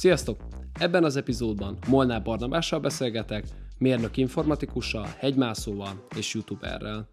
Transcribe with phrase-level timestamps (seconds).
[0.00, 0.40] Sziasztok!
[0.78, 3.44] Ebben az epizódban Molnár Barnabással beszélgetek,
[3.78, 7.08] mérnök informatikussal, hegymászóval és youtuberrel.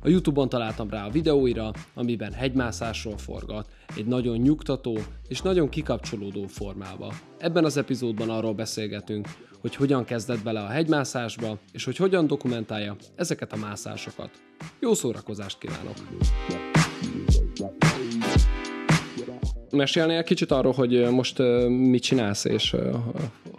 [0.00, 4.98] A Youtube-on találtam rá a videóira, amiben hegymászásról forgat, egy nagyon nyugtató
[5.28, 7.14] és nagyon kikapcsolódó formába.
[7.38, 9.28] Ebben az epizódban arról beszélgetünk,
[9.60, 14.30] hogy hogyan kezdett bele a hegymászásba, és hogy hogyan dokumentálja ezeket a mászásokat.
[14.80, 15.96] Jó szórakozást kívánok!
[19.72, 22.76] Mesélnél kicsit arról, hogy most mit csinálsz, és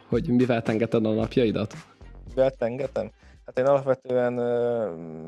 [0.08, 1.74] hogy mivel tengeted a napjaidat?
[2.28, 3.12] Mivel tengetem?
[3.46, 4.34] Hát én alapvetően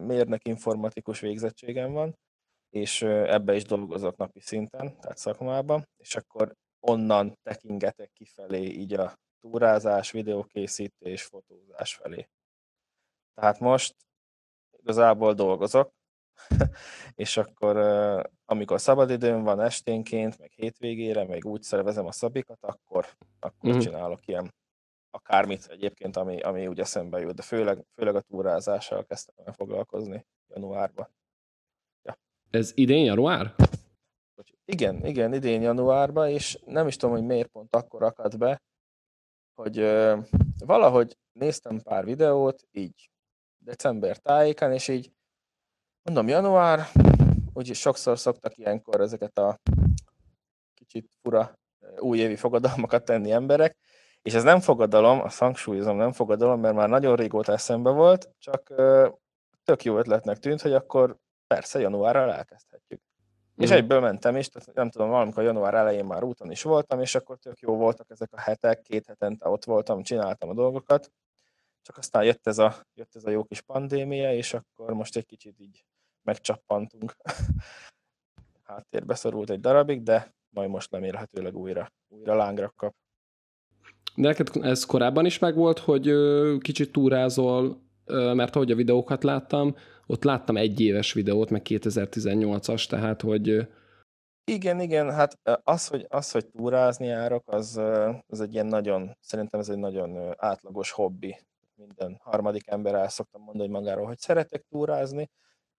[0.05, 2.17] mérnök informatikus végzettségem van,
[2.69, 9.13] és ebbe is dolgozok napi szinten, tehát szakmában, és akkor onnan tekingetek kifelé így a
[9.39, 12.27] túrázás, videókészítés, fotózás felé.
[13.33, 13.95] Tehát most
[14.81, 15.93] igazából dolgozok,
[17.23, 17.77] és akkor
[18.45, 23.07] amikor szabadidőm van esténként, meg hétvégére, meg úgy szervezem a szabikat, akkor,
[23.39, 23.79] akkor mm.
[23.79, 24.53] csinálok ilyen
[25.09, 30.25] akármit egyébként, ami, ami úgy eszembe jut, de főleg, főleg a túrázással kezdtem el foglalkozni
[30.47, 31.07] januárban.
[32.01, 32.17] Ja.
[32.49, 33.55] Ez idén január?
[34.65, 38.61] Igen, igen, idén januárban, és nem is tudom, hogy miért pont akkor akadt be,
[39.53, 40.17] hogy ö,
[40.65, 43.09] valahogy néztem pár videót, így
[43.57, 45.11] december tájékán, és így
[46.05, 46.87] mondom január,
[47.53, 49.59] úgyis sokszor szoktak ilyenkor ezeket a
[50.73, 51.59] kicsit fura
[51.97, 53.77] újévi fogadalmakat tenni emberek,
[54.21, 58.73] és ez nem fogadalom, a hangsúlyozom, nem fogadalom, mert már nagyon régóta eszembe volt, csak
[59.63, 63.01] tök jó ötletnek tűnt, hogy akkor persze januárral elkezdhetjük.
[63.01, 63.63] Mm.
[63.63, 63.77] És mhm.
[63.77, 67.37] egyből mentem is, tehát nem tudom, valamikor január elején már úton is voltam, és akkor
[67.37, 71.11] tök jó voltak ezek a hetek, két hetente ott voltam, csináltam a dolgokat,
[71.85, 75.25] csak aztán jött ez a, jött ez a jó kis pandémia, és akkor most egy
[75.25, 75.85] kicsit így
[76.21, 77.15] megcsappantunk.
[78.63, 82.93] Háttérbe szorult egy darabig, de majd most remélhetőleg újra, újra lángra kap.
[84.15, 86.11] De neked ez korábban is megvolt, hogy
[86.59, 87.81] kicsit túrázol,
[88.33, 89.75] mert ahogy a videókat láttam,
[90.05, 93.67] ott láttam egy éves videót, meg 2018-as, tehát hogy...
[94.51, 97.81] Igen, igen, hát az, hogy, az, hogy túrázni járok, az,
[98.27, 101.37] az egy ilyen nagyon, szerintem ez egy nagyon átlagos hobbi.
[101.75, 105.29] Minden harmadik ember el szoktam mondani magáról, hogy szeretek túrázni,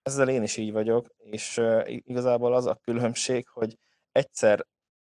[0.02, 3.78] ezzel én is így vagyok, és igazából az a különbség, hogy
[4.12, 4.66] egyszer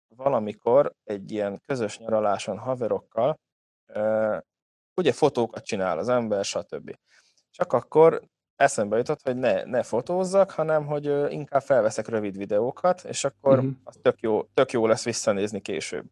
[0.08, 3.38] valamikor egy ilyen közös nyaraláson haverokkal
[4.94, 6.94] ugye fotókat csinál az ember, stb.
[7.50, 8.22] Csak akkor
[8.56, 13.72] eszembe jutott, hogy ne, ne fotózzak, hanem hogy inkább felveszek rövid videókat, és akkor uh-huh.
[13.84, 16.04] az tök jó, tök jó lesz visszanézni később.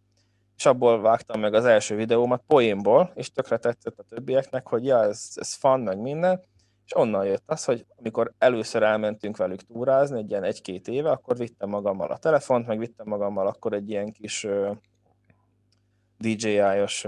[0.56, 5.02] És abból vágtam meg az első videómat poénból, és tökre tetszett a többieknek, hogy ja,
[5.02, 6.40] ez, ez fan, meg minden,
[6.84, 11.36] és onnan jött az, hogy amikor először elmentünk velük túrázni, egy ilyen egy-két éve, akkor
[11.36, 14.76] vittem magammal a telefont, meg vittem magammal akkor egy ilyen kis uh,
[16.18, 17.06] DJI-os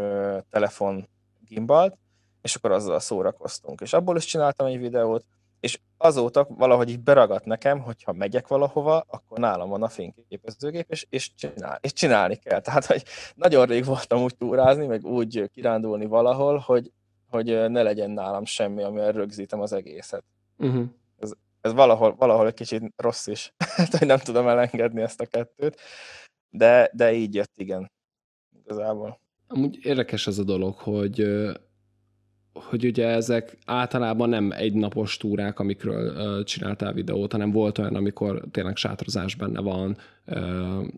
[0.51, 1.09] telefon
[1.49, 1.97] gimbalt,
[2.43, 3.81] és akkor azzal szórakoztunk.
[3.81, 5.25] És abból is csináltam egy videót,
[5.61, 11.07] és azóta valahogy így beragadt nekem, hogyha megyek valahova, akkor nálam van a fényképezőgép, és,
[11.09, 12.61] és, csinál, és csinálni kell.
[12.61, 13.05] Tehát, hogy
[13.35, 16.93] nagyon rég voltam úgy túrázni, meg úgy kirándulni valahol, hogy
[17.31, 20.25] hogy ne legyen nálam semmi, amivel rögzítem az egészet.
[20.59, 20.85] Uh-huh.
[21.19, 23.53] Ez, ez valahol, valahol egy kicsit rossz is,
[23.99, 25.81] hogy nem tudom elengedni ezt a kettőt,
[26.51, 27.91] de, de így jött, igen,
[28.65, 29.21] igazából.
[29.47, 31.21] Amúgy érdekes ez a dolog, hogy
[32.65, 38.77] hogy ugye ezek általában nem egynapos túrák, amikről csináltál videót, hanem volt olyan, amikor tényleg
[38.77, 39.97] sátrozás benne van,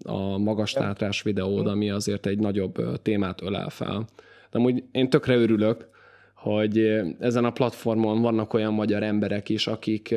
[0.02, 4.06] a magas tátrás videód, ami azért egy nagyobb témát ölel fel.
[4.50, 5.88] De amúgy én tökre örülök,
[6.34, 10.14] hogy ezen a platformon vannak olyan magyar emberek is, akik,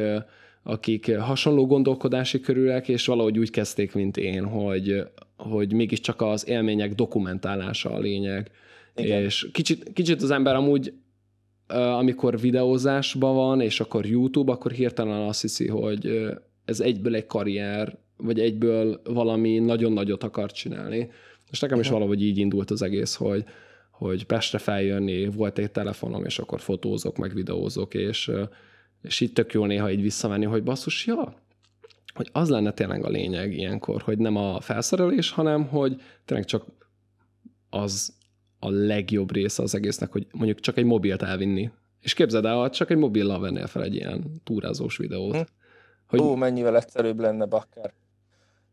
[0.64, 6.94] akik hasonló gondolkodási körülek, és valahogy úgy kezdték, mint én, hogy, hogy mégiscsak az élmények
[6.94, 8.52] dokumentálása a lényeg.
[8.96, 9.22] Igen.
[9.22, 10.94] És kicsit, kicsit az ember amúgy,
[11.74, 16.30] amikor videózásban van, és akkor YouTube, akkor hirtelen azt hiszi, hogy
[16.66, 21.12] ez egyből egy karrier, vagy egyből valami nagyon nagyot akar csinálni.
[21.52, 23.44] És nekem is valahogy így indult az egész, hogy,
[23.92, 28.32] hogy Pestre feljönni, volt egy telefonom, és akkor fotózok, meg videózok, és,
[29.02, 31.34] és így tök jó néha így visszamenni, hogy basszus, ja,
[32.14, 36.66] hogy az lenne tényleg a lényeg ilyenkor, hogy nem a felszerelés, hanem hogy tényleg csak
[37.70, 38.14] az
[38.64, 41.72] a legjobb része az egésznek, hogy mondjuk csak egy mobilt elvinni.
[42.02, 45.36] És képzeld el, csak egy mobillal vennél fel egy ilyen túrázós videót.
[45.36, 45.42] Hm.
[46.08, 46.20] Hogy...
[46.20, 47.94] Ó, mennyivel egyszerűbb lenne, bakker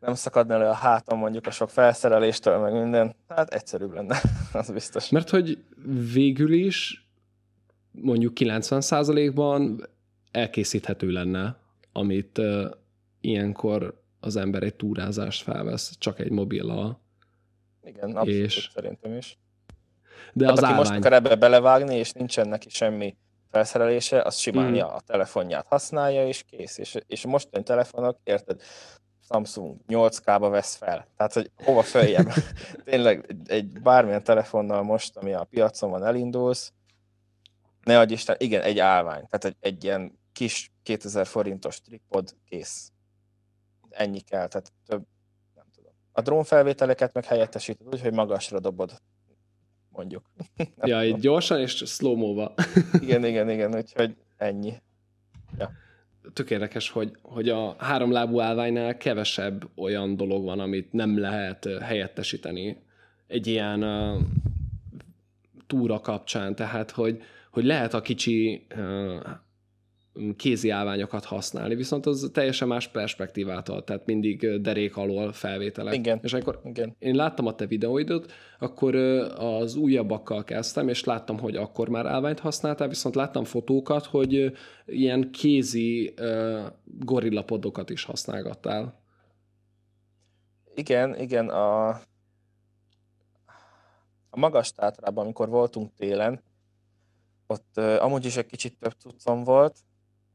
[0.00, 4.20] nem szakadna le a hátam mondjuk a sok felszereléstől, meg minden, hát egyszerűbb lenne,
[4.52, 5.08] az biztos.
[5.08, 5.58] Mert hogy
[6.12, 7.06] végül is
[7.90, 9.88] mondjuk 90%-ban
[10.30, 11.56] elkészíthető lenne,
[11.92, 12.70] amit uh,
[13.20, 17.00] ilyenkor az ember egy túrázást felvesz, csak egy mobillal.
[17.84, 19.38] Igen, abszolút és, szerintem is.
[20.32, 23.16] De Hát az aki most akar ebbe belevágni, és nincsen neki semmi
[23.50, 26.78] felszerelése, az simán ja, a telefonját használja, és kész.
[26.78, 28.62] És, és mostani telefonok, érted,
[29.32, 31.06] Samsung 8K-ba vesz fel.
[31.16, 32.32] Tehát, hogy hova följebb.
[32.84, 36.72] Tényleg egy, egy bármilyen telefonnal most, ami a piacon van, elindulsz,
[37.84, 39.26] ne adj Isten, igen, egy állvány.
[39.28, 42.92] Tehát egy, egy ilyen kis 2000 forintos tripod, kész.
[43.90, 45.02] Ennyi kell, tehát több,
[45.54, 45.92] nem tudom.
[46.12, 49.00] A drónfelvételeket meg helyettesíted úgy, hogy magasra dobod,
[49.92, 50.22] mondjuk.
[50.82, 52.54] Ja, így gyorsan és slow-mo-ba.
[53.02, 54.72] Igen, igen, igen, úgyhogy ennyi.
[56.32, 62.76] Tök érdekes, hogy, hogy a háromlábú állványnál kevesebb olyan dolog van, amit nem lehet helyettesíteni
[63.26, 64.22] egy ilyen uh,
[65.66, 66.54] túra kapcsán.
[66.54, 69.20] Tehát, hogy, hogy lehet a kicsi uh,
[70.36, 75.94] kézi állványokat használni, viszont az teljesen más perspektívát ad, tehát mindig derék alól felvételek.
[75.94, 76.18] Igen.
[76.22, 76.96] És akkor Igen.
[76.98, 78.94] én láttam a te videóidot, akkor
[79.36, 84.52] az újabbakkal kezdtem, és láttam, hogy akkor már állványt használtál, viszont láttam fotókat, hogy
[84.86, 86.14] ilyen kézi
[86.84, 88.98] gorillapodokat is használgattál.
[90.74, 91.88] Igen, igen, a,
[94.30, 96.42] a magas tátrában, amikor voltunk télen,
[97.46, 99.76] ott uh, amúgy is egy kicsit több cuccom volt,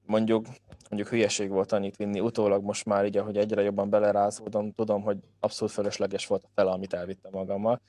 [0.06, 0.46] mondjuk,
[0.90, 5.18] mondjuk hülyeség volt annyit vinni, utólag most már így, ahogy egyre jobban belerázódom, tudom, hogy
[5.40, 7.81] abszolút fölösleges volt a fele, amit elvittem magammal,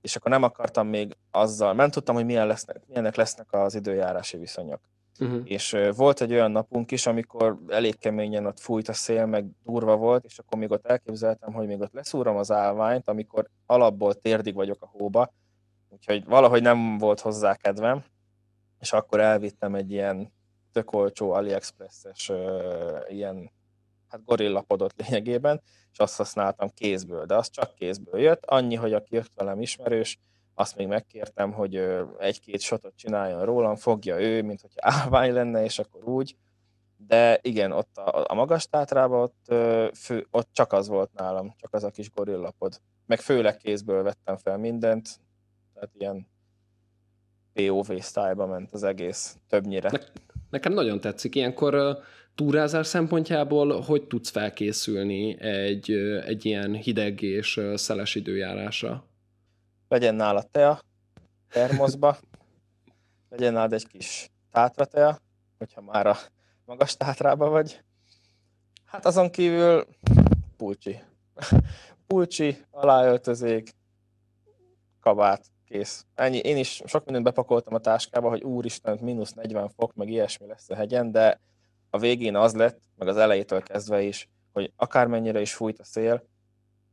[0.00, 4.36] és akkor nem akartam még azzal, nem tudtam, hogy milyen lesznek, milyenek lesznek az időjárási
[4.36, 4.80] viszonyok.
[5.20, 5.40] Uh-huh.
[5.44, 9.96] És volt egy olyan napunk is, amikor elég keményen ott fújt a szél, meg durva
[9.96, 14.54] volt, és akkor még ott elképzeltem, hogy még ott leszúrom az állványt, amikor alapból térdig
[14.54, 15.32] vagyok a hóba,
[15.88, 18.04] úgyhogy valahogy nem volt hozzá kedvem,
[18.80, 20.32] és akkor elvittem egy ilyen
[20.74, 22.32] tök olcsó AliExpress-es
[23.08, 23.50] ilyen
[24.08, 25.62] hát gorillapodot lényegében,
[25.92, 30.18] és azt használtam kézből, de az csak kézből jött, annyi, hogy aki jött velem ismerős,
[30.54, 31.76] azt még megkértem, hogy
[32.18, 36.36] egy-két shotot csináljon rólam, fogja ő, mint hogy állvány lenne, és akkor úgy.
[36.96, 39.54] De igen, ott a, a magas tátrában ott,
[39.96, 42.80] fő, ott csak az volt nálam, csak az a kis gorillapod.
[43.06, 45.20] Meg főleg kézből vettem fel mindent,
[45.74, 46.28] tehát ilyen
[47.52, 49.90] POV style ment az egész, többnyire.
[50.54, 51.34] Ne- Nekem nagyon tetszik.
[51.34, 51.98] Ilyenkor
[52.34, 55.90] túrázás szempontjából hogy tudsz felkészülni egy,
[56.26, 59.04] egy ilyen hideg és szeles időjárásra?
[59.88, 60.80] legyen nála tea,
[61.50, 62.16] termoszba,
[63.28, 65.18] legyen nálad egy kis tátratea,
[65.58, 66.16] hogyha már a
[66.64, 67.80] magas tátrába vagy.
[68.84, 69.86] Hát azon kívül
[70.56, 70.98] pulcsi.
[72.06, 73.70] Pulcsi, aláöltözék,
[75.00, 76.06] kabát, kész.
[76.14, 76.38] Ennyi.
[76.38, 80.70] Én is sok mindent bepakoltam a táskába, hogy úristen, mínusz 40 fok, meg ilyesmi lesz
[80.70, 81.40] a hegyen, de
[81.90, 86.24] a végén az lett, meg az elejétől kezdve is, hogy akármennyire is fújt a szél,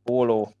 [0.02, 0.52] póló,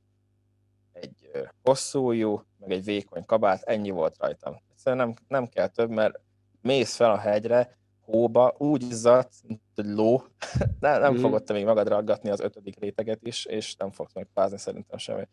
[0.92, 1.30] egy
[1.62, 4.62] hosszú ujjú, meg egy vékony kabát, ennyi volt rajtam.
[4.70, 6.20] Egyszerűen nem, nem kell több, mert
[6.60, 10.22] mész fel a hegyre, hóba, úgy izzadsz, mint egy ló,
[10.80, 11.22] nem, nem Mhm.
[11.22, 15.28] fogod te még magad raggatni az ötödik réteget is, és nem fogsz megfázni szerintem semmi.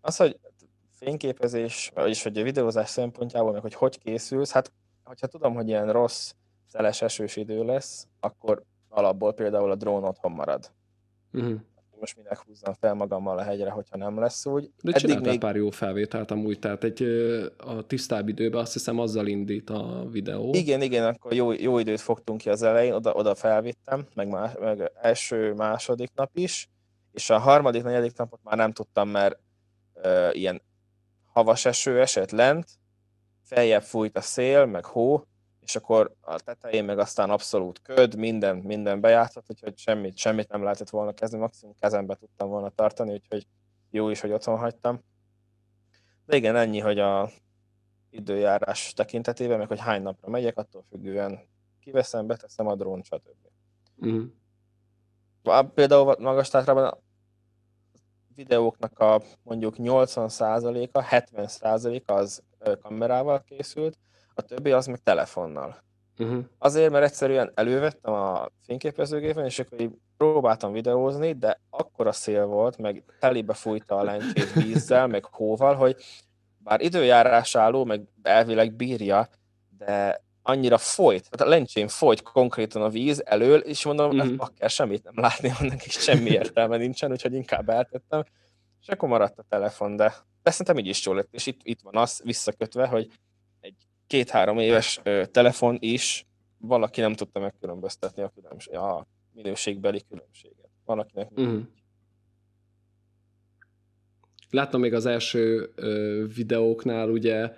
[0.00, 0.38] Az, hogy
[0.98, 4.72] fényképezés, vagyis hogy a videózás szempontjából, meg hogy hogy készülsz, hát
[5.04, 6.32] hogyha tudom, hogy ilyen rossz,
[6.66, 10.70] szeles, esős idő lesz, akkor alapból például a drón otthon marad.
[11.32, 11.60] Uh-huh.
[12.00, 14.62] Most minek húzzam fel magammal a hegyre, hogyha nem lesz úgy.
[14.82, 17.02] De Eddig csináltál még pár jó felvételt amúgy, tehát egy,
[17.56, 20.50] a tisztább időben azt hiszem azzal indít a videó.
[20.54, 24.52] Igen, igen, akkor jó, jó időt fogtunk ki az elején, oda, oda felvittem, meg, más,
[24.60, 26.68] meg első, második nap is,
[27.12, 29.38] és a harmadik, negyedik napot már nem tudtam, mert
[29.94, 30.62] ö, ilyen
[31.36, 32.68] havas eső esett lent,
[33.42, 35.24] feljebb fújt a szél, meg hó,
[35.60, 40.62] és akkor a tetején meg aztán abszolút köd, minden, minden bejátszott, úgyhogy semmit, semmit nem
[40.62, 43.46] lehetett volna kezdeni, maximum kezembe tudtam volna tartani, úgyhogy
[43.90, 45.00] jó is, hogy otthon hagytam.
[46.26, 47.30] De igen, ennyi, hogy a
[48.10, 51.40] időjárás tekintetében, meg hogy hány napra megyek, attól függően
[51.80, 53.28] kiveszem, beteszem a drón, stb.
[53.96, 55.72] Uh-huh.
[55.74, 56.98] Például magas tátrában
[58.36, 62.42] videóknak a mondjuk 80%-a, 70%-a az
[62.82, 63.98] kamerával készült,
[64.34, 65.84] a többi az meg telefonnal.
[66.18, 66.44] Uh-huh.
[66.58, 72.78] Azért, mert egyszerűen elővettem a fényképezőgépen, és akkor így próbáltam videózni, de akkora szél volt,
[72.78, 75.96] meg telibe fújta a lencsét vízzel, meg hóval, hogy
[76.58, 79.28] bár időjárás álló, meg elvileg bírja,
[79.78, 84.16] de annyira folyt, tehát a lencsén folyt konkrétan a víz elől, és mondom, Mhm.
[84.16, 84.30] mm-hmm.
[84.30, 88.24] ez bakker, semmit nem látni, annak is semmi értelme nincsen, úgyhogy inkább eltettem,
[88.80, 91.80] és akkor maradt a telefon, de, de szerintem így is jól lett, és itt, itt
[91.80, 93.10] van az visszakötve, hogy
[93.60, 93.74] egy
[94.06, 96.26] két-három éves ö, telefon is
[96.58, 100.68] valaki nem tudta megkülönböztetni a, különbség, a minőségbeli különbséget.
[100.84, 101.62] Valakinek Uh-huh.
[104.50, 107.52] Láttam még az első ö, videóknál, ugye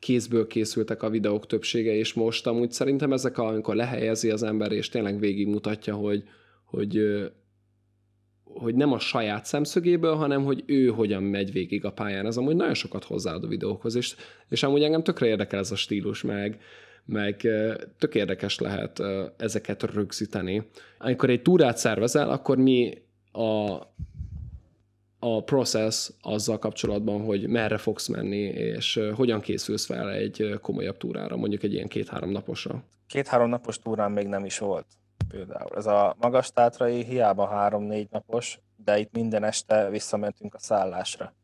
[0.00, 4.88] kézből készültek a videók többsége, és most amúgy szerintem ezek, amikor lehelyezi az ember, és
[4.88, 6.24] tényleg végigmutatja, hogy,
[6.64, 7.00] hogy,
[8.44, 12.26] hogy nem a saját szemszögéből, hanem hogy ő hogyan megy végig a pályán.
[12.26, 14.14] Ez amúgy nagyon sokat hozzáad a videókhoz, és,
[14.48, 16.60] és amúgy engem tökre érdekel ez a stílus, meg,
[17.04, 17.48] meg
[17.98, 19.02] tök érdekes lehet
[19.36, 20.68] ezeket rögzíteni.
[20.98, 23.02] Amikor egy túrát szervezel, akkor mi
[23.32, 23.78] a,
[25.20, 31.36] a process azzal kapcsolatban, hogy merre fogsz menni, és hogyan készülsz fel egy komolyabb túrára,
[31.36, 32.82] mondjuk egy ilyen két-három naposra?
[33.06, 34.86] Két-három napos túrán még nem is volt
[35.28, 35.76] például.
[35.76, 41.34] Ez a magas tátrai hiába három-négy napos, de itt minden este visszamentünk a szállásra.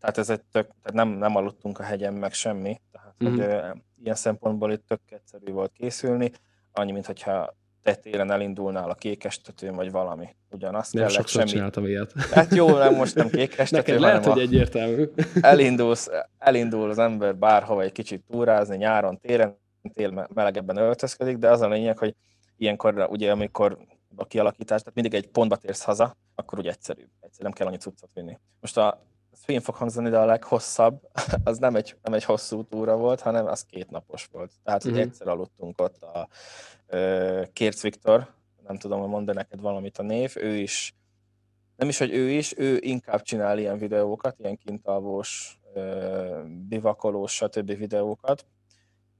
[0.00, 3.34] Tehát ez egy tök, tehát nem, nem aludtunk a hegyen meg semmi, tehát mm-hmm.
[3.34, 3.70] hogy, ö,
[4.02, 6.32] ilyen szempontból itt tök egyszerű volt készülni,
[6.72, 7.06] annyi, mint
[7.82, 10.36] hogyha te télen elindulnál a kékestetőn, vagy valami.
[10.50, 11.48] Ugyanazt nem kellett semmi.
[11.48, 12.12] csináltam ilyet.
[12.30, 15.04] Hát jó, nem most nem kékestető, Neked lehet, hogy egyértelmű.
[15.40, 16.08] Elindulsz,
[16.38, 19.58] elindul az ember bárhova egy kicsit túrázni, nyáron, téren,
[19.94, 22.14] tél melegebben öltözködik, de az a lényeg, hogy
[22.56, 23.78] ilyenkor ugye, amikor
[24.16, 27.08] a kialakítás, tehát mindig egy pontba térsz haza, akkor úgy egyszerűbb.
[27.20, 28.38] Egyszerűen nem kell annyi cuccot vinni.
[28.60, 29.06] Most a
[29.38, 31.00] ez fén fog hangzani, de a leghosszabb,
[31.44, 34.52] az nem egy, nem egy hosszú túra volt, hanem az két napos volt.
[34.64, 35.06] Tehát, hogy uh-huh.
[35.06, 36.28] egyszer aludtunk ott a
[37.52, 38.32] Kérc Viktor,
[38.66, 40.94] nem tudom, hogy mondani neked valamit a név, ő is,
[41.76, 45.60] nem is, hogy ő is, ő inkább csinál ilyen videókat, ilyen kintalvós,
[46.68, 47.76] bivakolós, stb.
[47.76, 48.46] videókat,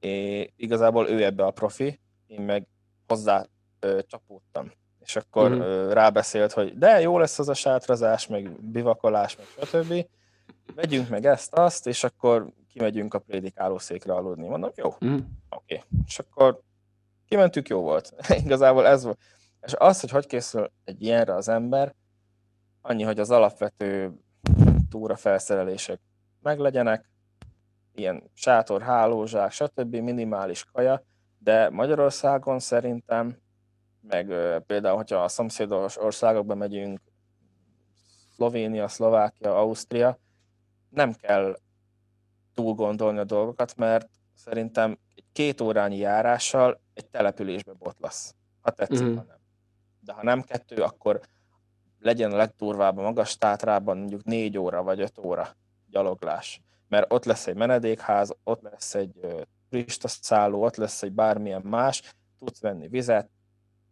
[0.00, 2.66] és igazából ő ebbe a profi, én meg
[3.06, 3.46] hozzá
[3.82, 4.72] uh, csapódtam
[5.08, 5.92] és akkor uh-huh.
[5.92, 10.06] rábeszélt, hogy de jó lesz az a sátrazás, meg bivakolás, meg stb.
[10.74, 14.48] Vegyünk meg ezt, azt, és akkor kimegyünk a prédikálószékre aludni.
[14.48, 15.20] Mondom, jó, uh-huh.
[15.50, 15.74] oké.
[15.74, 15.84] Okay.
[16.06, 16.60] És akkor
[17.28, 18.14] kimentük, jó volt.
[18.44, 19.18] Igazából ez volt.
[19.60, 21.94] És az, hogy hogy készül egy ilyenre az ember,
[22.80, 24.12] annyi, hogy az alapvető
[24.90, 26.00] túra felszerelések
[26.42, 27.10] meglegyenek,
[27.94, 29.94] ilyen sátor, hálózsák, stb.
[29.96, 31.02] minimális kaja,
[31.38, 33.36] de Magyarországon szerintem
[34.08, 34.26] meg
[34.66, 37.00] például, hogyha a szomszédos országokba megyünk,
[38.34, 40.18] Szlovénia, Szlovákia, Ausztria,
[40.88, 41.58] nem kell
[42.54, 49.00] túl gondolni a dolgokat, mert szerintem egy két órányi járással egy településbe botlasz, ha tetszik,
[49.00, 49.16] uh-huh.
[49.16, 49.38] ha nem.
[50.00, 51.20] De ha nem kettő, akkor
[52.00, 55.56] legyen a legturvább a magas tátrában mondjuk négy óra vagy öt óra
[55.90, 56.60] gyaloglás.
[56.88, 62.14] Mert ott lesz egy menedékház, ott lesz egy turista szálló, ott lesz egy bármilyen más,
[62.38, 63.30] tudsz venni vizet,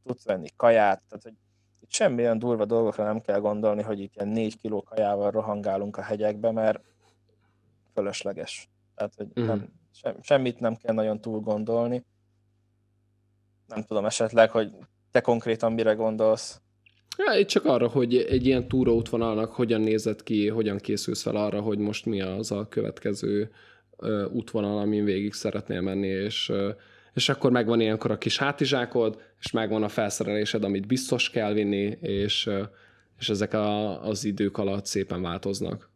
[0.07, 1.35] tudsz venni kaját, tehát hogy
[1.81, 6.03] itt semmilyen durva dolgokra nem kell gondolni, hogy itt ilyen négy kiló kajával rohangálunk a
[6.03, 6.81] hegyekbe, mert
[7.95, 8.69] fölösleges.
[8.95, 9.47] Tehát, hogy mm.
[9.47, 12.05] nem, sem, semmit nem kell nagyon túl gondolni.
[13.67, 14.73] Nem tudom esetleg, hogy
[15.11, 16.61] te konkrétan mire gondolsz.
[17.17, 21.61] Ja, itt csak arra, hogy egy ilyen túraútvonalnak hogyan nézett ki, hogyan készülsz fel arra,
[21.61, 23.51] hogy most mi az a következő
[24.33, 26.53] útvonal, amin végig szeretnél menni, és
[27.17, 31.99] és akkor megvan ilyenkor a kis hátizsákod, és megvan a felszerelésed, amit biztos kell vinni,
[32.01, 32.51] és,
[33.19, 35.91] és ezek a, az idők alatt szépen változnak.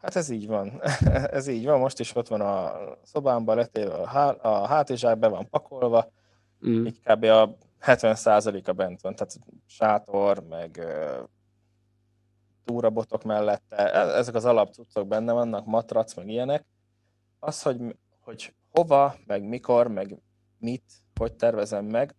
[0.00, 0.80] Hát ez így van.
[1.38, 1.78] ez így van.
[1.78, 6.12] Most is ott van a szobámban letéve a, há, a hátizsák, be van pakolva.
[6.66, 6.86] Mm.
[6.86, 7.24] Így kb.
[7.24, 9.14] a 70%-a bent van.
[9.14, 10.86] Tehát sátor, meg
[12.64, 13.76] túrabotok mellette.
[13.76, 16.64] E, ezek az alapcuccok benne vannak, matrac, meg ilyenek.
[17.38, 20.16] Az, hogy, hogy hova, meg mikor, meg
[20.58, 20.82] mit,
[21.14, 22.14] hogy tervezem meg.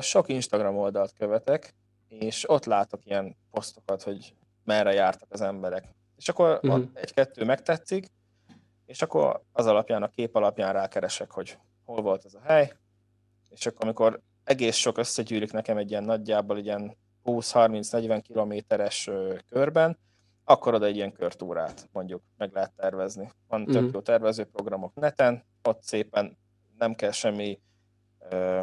[0.00, 1.74] Sok Instagram oldalt követek,
[2.08, 5.94] és ott látok ilyen posztokat, hogy merre jártak az emberek.
[6.16, 6.84] És akkor uh-huh.
[6.94, 8.06] egy-kettő megtetszik,
[8.86, 12.72] és akkor az alapján, a kép alapján rákeresek, hogy hol volt ez a hely,
[13.48, 19.10] és akkor amikor egész sok összegyűlik nekem egy ilyen nagyjából ilyen 20-30-40 kilométeres
[19.48, 19.98] körben,
[20.50, 23.30] akkor oda egy ilyen körtúrát mondjuk meg lehet tervezni.
[23.48, 23.90] Van tök uh-huh.
[23.92, 26.38] jó tervezőprogramok neten, ott szépen
[26.78, 27.60] nem kell semmi
[28.30, 28.60] ö,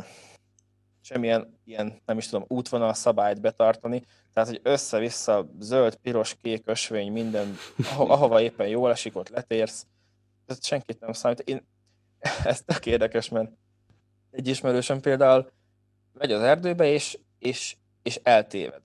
[1.01, 4.03] semmilyen ilyen, nem is tudom, útvonal szabályt betartani,
[4.33, 7.55] tehát, hogy össze-vissza zöld, piros, kék ösvény, minden,
[7.91, 9.85] aho- ahova éppen jól esik, ott letérsz,
[10.45, 11.39] ez senkit nem számít.
[11.39, 11.67] Én,
[12.43, 13.51] ez tök érdekes, mert
[14.31, 15.51] egy ismerősöm például
[16.13, 18.81] megy az erdőbe, és, és, és eltéved.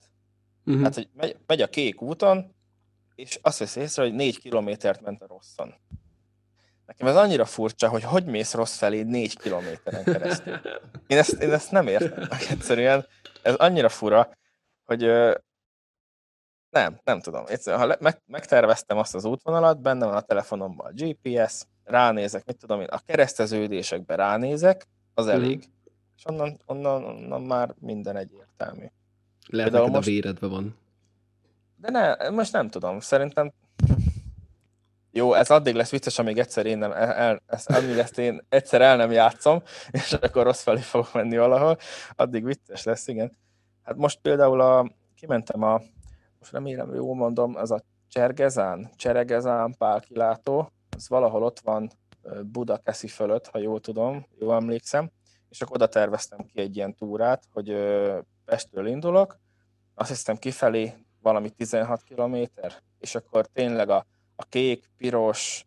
[0.65, 0.83] Uh-huh.
[0.83, 2.53] Hát, hogy megy, megy a kék úton,
[3.15, 5.73] és azt veszi észre, hogy négy kilométert ment a rosszon.
[6.85, 10.59] Nekem ez annyira furcsa, hogy hogy mész rossz felé négy kilométeren keresztül.
[11.07, 12.27] Én ezt, én ezt nem értem.
[12.49, 13.07] Egyszerűen
[13.41, 14.29] ez annyira fura,
[14.83, 15.01] hogy
[16.69, 17.43] nem, nem tudom.
[17.47, 22.45] Egyszerűen, ha le, meg, megterveztem azt az útvonalat, benne van a telefonomban a GPS, ránézek,
[22.45, 25.35] mit tudom én, a kereszteződésekbe ránézek, az mhm.
[25.35, 25.57] elég.
[25.57, 25.71] Mm.
[26.17, 28.85] És onnan, onnan, onnan már minden egyértelmű.
[29.47, 30.07] Lehet, neked most...
[30.07, 30.75] a véredbe van.
[31.83, 33.51] De ne, most nem tudom, szerintem
[35.11, 38.81] jó, ez addig lesz vicces, amíg egyszer én nem, el, ezt, amíg ezt én egyszer
[38.81, 39.61] el nem játszom,
[39.91, 41.77] és akkor rossz felé fogok menni valahol,
[42.15, 43.37] addig vicces lesz, igen.
[43.83, 45.81] Hát most például a, kimentem a,
[46.39, 51.91] most remélem jól mondom, az a Csergezán, Cseregezán pálkilátó, az valahol ott van
[52.43, 55.11] Budakeszi fölött, ha jól tudom, jól emlékszem,
[55.49, 57.75] és akkor oda terveztem ki egy ilyen túrát, hogy
[58.45, 59.37] Pestről indulok,
[59.95, 65.65] azt hiszem kifelé valami 16 kilométer, és akkor tényleg a, a kék, piros,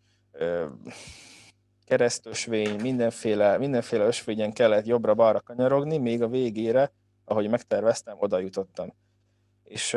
[1.85, 6.93] keresztösvény, mindenféle, mindenféle ösvényen kellett jobbra-balra kanyarogni, még a végére,
[7.25, 8.95] ahogy megterveztem, oda jutottam.
[9.63, 9.97] És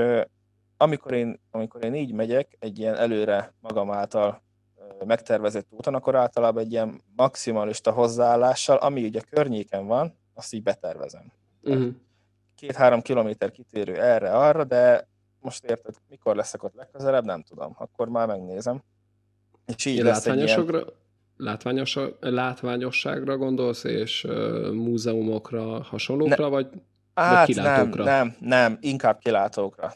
[0.77, 4.41] amikor én, amikor én így megyek, egy ilyen előre magam által
[5.05, 11.31] megtervezett úton, akkor általában egy ilyen maximalista hozzáállással, ami ugye környéken van, azt így betervezem.
[11.61, 11.93] Uh-huh.
[12.55, 15.07] Két-három kilométer kitérő erre-arra, de
[15.41, 17.75] most érted, mikor leszek ott legközelebb, nem tudom.
[17.77, 18.83] Akkor már megnézem.
[19.75, 20.95] És így egy ilyen...
[21.35, 26.67] látványos, látványosságra gondolsz, és uh, múzeumokra, hasonlókra, ne, vagy,
[27.13, 28.03] hát vagy kilátókra?
[28.03, 29.93] Nem, nem, nem, inkább kilátókra.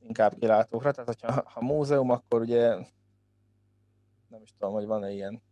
[0.00, 0.90] Inkább kilátókra.
[0.90, 2.68] Tehát, hogyha ha múzeum, akkor ugye
[4.28, 5.42] nem is tudom, hogy van-e ilyen.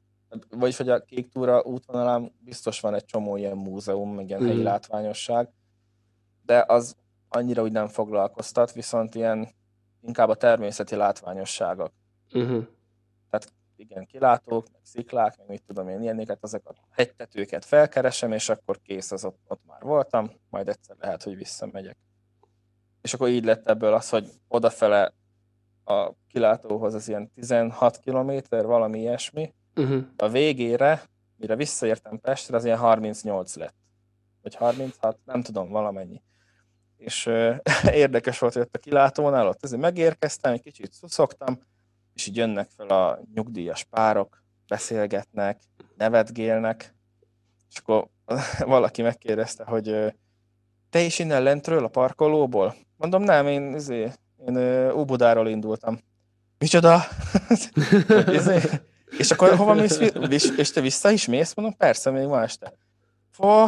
[0.50, 4.46] Vagyis, hogy a Kék Túra útvonalán biztos van egy csomó ilyen múzeum, meg ilyen mm.
[4.46, 5.48] helyi látványosság,
[6.44, 6.96] de az
[7.34, 9.48] annyira úgy nem foglalkoztat, viszont ilyen
[10.02, 11.92] inkább a természeti látványosságok.
[12.32, 12.66] Uh-huh.
[13.30, 18.48] Tehát igen, kilátók, meg sziklák, meg mit tudom én, ilyenéket, ezek a hegytetőket felkeresem, és
[18.48, 21.96] akkor kész, az ott, ott már voltam, majd egyszer lehet, hogy visszamegyek.
[23.02, 25.12] És akkor így lett ebből az, hogy odafele
[25.84, 29.54] a kilátóhoz az ilyen 16 kilométer, valami ilyesmi.
[29.76, 30.04] Uh-huh.
[30.16, 31.02] A végére,
[31.36, 33.74] mire visszaértem Pestre, az ilyen 38 lett.
[34.42, 36.22] Vagy 36, nem tudom, valamennyi
[36.96, 37.30] és
[37.92, 41.58] érdekes volt, hogy ott a kilátónál, ott ezért megérkeztem, egy kicsit szuszogtam,
[42.14, 45.60] és így jönnek fel a nyugdíjas párok, beszélgetnek,
[45.96, 46.94] nevetgélnek,
[47.70, 48.08] és akkor
[48.74, 50.14] valaki megkérdezte, hogy
[50.90, 52.74] te is innen lentről, a parkolóból?
[52.96, 54.12] Mondom, nem, én, izé,
[54.46, 54.56] én
[54.90, 55.98] Ubudáról indultam.
[56.58, 57.00] Micsoda?
[58.38, 58.60] izé?
[59.18, 59.98] És akkor hova mész?
[60.56, 61.54] És te vissza is mész?
[61.54, 62.72] Mondom, persze, még ma este.
[63.30, 63.66] Fó,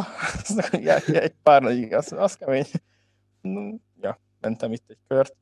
[1.05, 2.65] egy pár nagy az, az kemény
[4.01, 5.35] ja, mentem itt egy kört.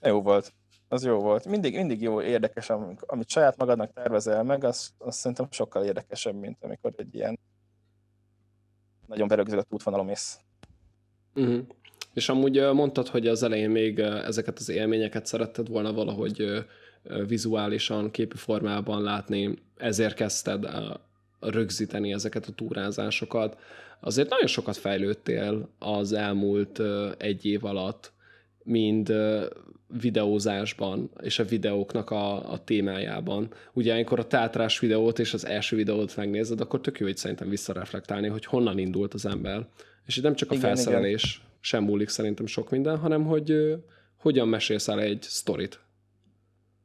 [0.00, 0.52] Jó volt.
[0.88, 1.46] Az jó volt.
[1.46, 6.58] Mindig, mindig jó, érdekes, amit saját magadnak tervezel meg, az, az szerintem sokkal érdekesebb, mint
[6.60, 7.38] amikor egy ilyen
[9.06, 10.38] nagyon berögzített útvonalon mész.
[11.34, 11.66] Uh-huh.
[12.12, 16.66] És amúgy mondtad, hogy az elején még ezeket az élményeket szeretted volna valahogy
[17.26, 20.64] vizuálisan, képi formában látni, ezért kezdted
[21.40, 23.58] rögzíteni ezeket a túrázásokat
[24.00, 26.80] azért nagyon sokat fejlődtél az elmúlt
[27.18, 28.12] egy év alatt,
[28.62, 29.12] mind
[30.00, 33.52] videózásban és a videóknak a, a témájában.
[33.72, 37.48] Ugye amikor a teátrás videót és az első videót megnézed, akkor tök jó hogy szerintem
[37.48, 39.66] visszareflektálni, hogy honnan indult az ember.
[40.06, 41.46] És itt nem csak a igen, felszerelés igen.
[41.60, 43.72] sem múlik szerintem sok minden, hanem hogy uh,
[44.16, 45.80] hogyan mesélsz el egy sztorit.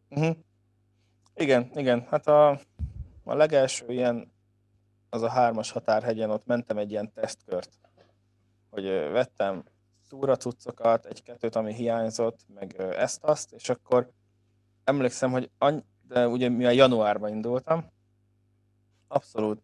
[0.09, 0.35] Uh-huh.
[1.35, 2.05] Igen, igen.
[2.09, 2.49] Hát a,
[3.23, 4.31] a legelső ilyen
[5.09, 7.69] az a hármas határhegyen, ott mentem egy ilyen tesztkört,
[8.69, 9.63] hogy vettem
[10.07, 14.09] túracuccokat, egy-kettőt, ami hiányzott, meg ezt-azt, és akkor
[14.83, 17.85] emlékszem, hogy any- de ugye mivel januárban indultam,
[19.07, 19.61] abszolút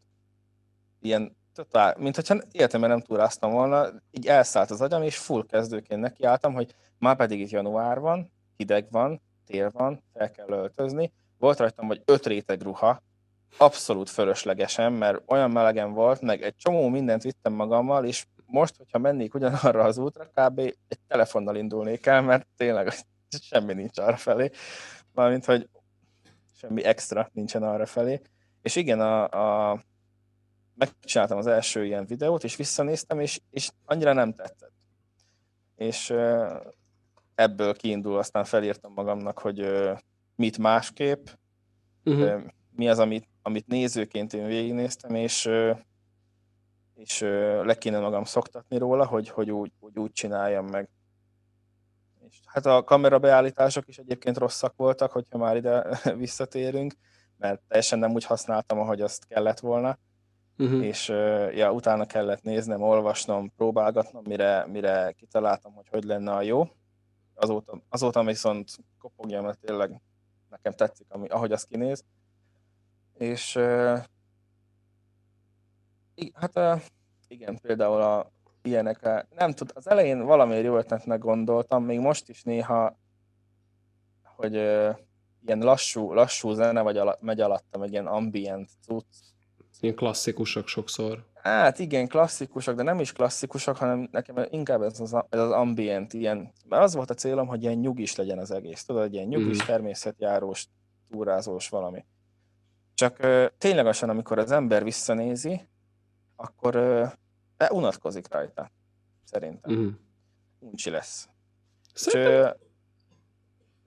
[1.02, 6.02] ilyen totál, mint hogyha életemben nem túráztam volna, így elszállt az agyam, és full kezdőként
[6.02, 11.14] nekiálltam, hogy már pedig itt január van, hideg van, tél van, fel kell öltözni.
[11.38, 13.02] Volt rajtam vagy öt réteg ruha,
[13.58, 18.98] abszolút fölöslegesen, mert olyan melegen volt, meg egy csomó mindent vittem magammal, és most, hogyha
[18.98, 20.60] mennék ugyanarra az útra, kb.
[20.60, 22.94] egy telefonnal indulnék el, mert tényleg
[23.50, 24.50] semmi nincs arra felé.
[25.14, 25.70] Mármint, hogy
[26.58, 28.22] semmi extra nincsen arra felé.
[28.62, 29.24] És igen, a,
[29.72, 29.84] a,
[30.76, 34.74] megcsináltam az első ilyen videót, és visszanéztem, és, és annyira nem tetszett.
[35.76, 36.14] És
[37.36, 39.70] ebből kiindul, aztán felírtam magamnak, hogy
[40.36, 41.28] mit másképp,
[42.04, 42.42] uh-huh.
[42.72, 45.50] mi az, amit amit nézőként én végignéztem, és,
[46.96, 47.20] és
[47.64, 50.90] le kéne magam szoktatni róla, hogy, hogy, úgy, hogy úgy csináljam meg.
[52.30, 56.94] És hát a kamerabeállítások is egyébként rosszak voltak, hogyha már ide visszatérünk,
[57.38, 59.98] mert teljesen nem úgy használtam, ahogy azt kellett volna.
[60.58, 60.86] Uh-huh.
[60.86, 61.08] És
[61.54, 66.68] ja, utána kellett néznem, olvasnom, próbálgatnom, mire, mire kitaláltam, hogy hogy lenne a jó.
[67.34, 70.02] Azóta, azóta viszont kopogja, mert tényleg
[70.50, 72.04] nekem tetszik, ami, ahogy az kinéz.
[73.18, 73.60] És
[76.34, 76.82] hát
[77.28, 82.44] igen, például a ilyenek, nem tud, az elején valamiért jó ötletnek gondoltam, még most is
[82.44, 82.98] néha,
[84.24, 84.54] hogy
[85.46, 89.06] ilyen lassú, lassú zene vagy ala, megy alatta, meg ilyen ambient cucc.
[89.80, 91.26] Ilyen klasszikusok sokszor.
[91.34, 96.14] Hát igen, klasszikusok, de nem is klasszikusok, hanem nekem inkább ez az, ez az ambient,
[96.14, 99.64] ilyen, mert az volt a célom, hogy ilyen nyugis legyen az egész, tudod, ilyen nyugis,
[99.64, 99.66] mm.
[99.66, 100.68] természetjárós,
[101.10, 102.06] túrázós valami.
[102.96, 103.18] Csak
[103.58, 105.62] ténylegesen, amikor az ember visszanézi,
[106.36, 108.72] akkor uh, unatkozik rajta,
[109.24, 109.74] szerintem.
[109.76, 109.88] Mm.
[110.60, 111.30] Uncsi lesz.
[111.94, 112.54] Szerintem,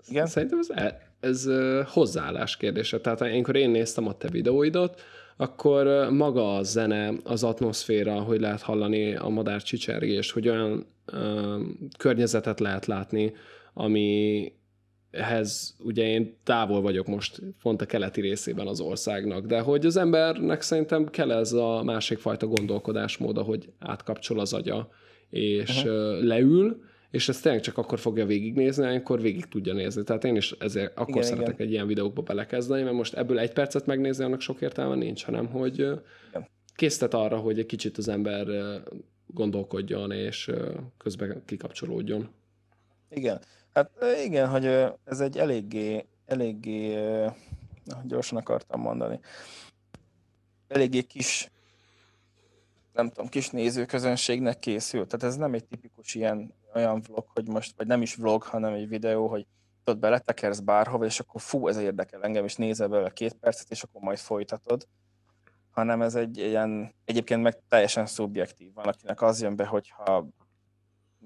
[0.02, 0.26] és, igen?
[0.26, 1.48] szerintem ez, e- ez,
[1.86, 3.00] hozzáállás kérdése.
[3.00, 5.00] Tehát amikor én néztem a te videóidot,
[5.36, 11.60] akkor maga a zene, az atmoszféra, hogy lehet hallani a madár csicsergést, hogy olyan ö,
[11.98, 13.32] környezetet lehet látni,
[13.74, 14.52] ami
[15.10, 19.96] ehhez ugye én távol vagyok most pont a keleti részében az országnak, de hogy az
[19.96, 24.90] embernek szerintem kell ez a másik fajta gondolkodásmód, hogy átkapcsol az agya,
[25.30, 26.22] és uh-huh.
[26.22, 30.04] leül, és ezt tényleg csak akkor fogja végignézni, amikor végig tudja nézni.
[30.04, 31.66] Tehát én is ezért akkor igen, szeretek igen.
[31.66, 35.46] egy ilyen videókba belekezdeni, mert most ebből egy percet megnézni, annak sok értelme nincs, hanem
[35.46, 36.48] hogy igen.
[36.74, 38.46] késztet arra, hogy egy kicsit az ember
[39.26, 40.50] gondolkodjon, és
[40.98, 42.28] közben kikapcsolódjon.
[43.10, 43.40] Igen.
[43.72, 43.90] Hát
[44.24, 44.66] igen, hogy
[45.04, 46.98] ez egy eléggé, eléggé
[48.02, 49.20] gyorsan akartam mondani,
[50.68, 51.50] eléggé kis
[52.98, 55.06] nem tudom, kis nézőközönségnek készül.
[55.06, 58.72] Tehát ez nem egy tipikus ilyen olyan vlog, hogy most, vagy nem is vlog, hanem
[58.72, 59.46] egy videó, hogy
[59.84, 63.82] tudod, beletekersz bárhova, és akkor fú, ez érdekel engem, és nézel belőle két percet, és
[63.82, 64.86] akkor majd folytatod.
[65.70, 68.72] Hanem ez egy ilyen, egyébként meg teljesen szubjektív.
[68.74, 70.26] Van, akinek az jön be, hogyha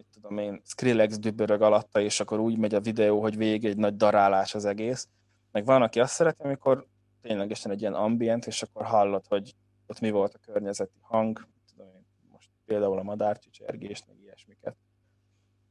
[0.02, 3.76] mit tudom én, Skrillex dübörög alatta, és akkor úgy megy a videó, hogy végig egy
[3.76, 5.08] nagy darálás az egész.
[5.50, 6.86] Meg van, aki azt szereti, amikor
[7.20, 9.54] ténylegesen egy ilyen ambient, és akkor hallod, hogy
[9.86, 14.76] ott mi volt a környezeti hang, tudom én, most például a madárcsicsergést, meg ilyesmiket.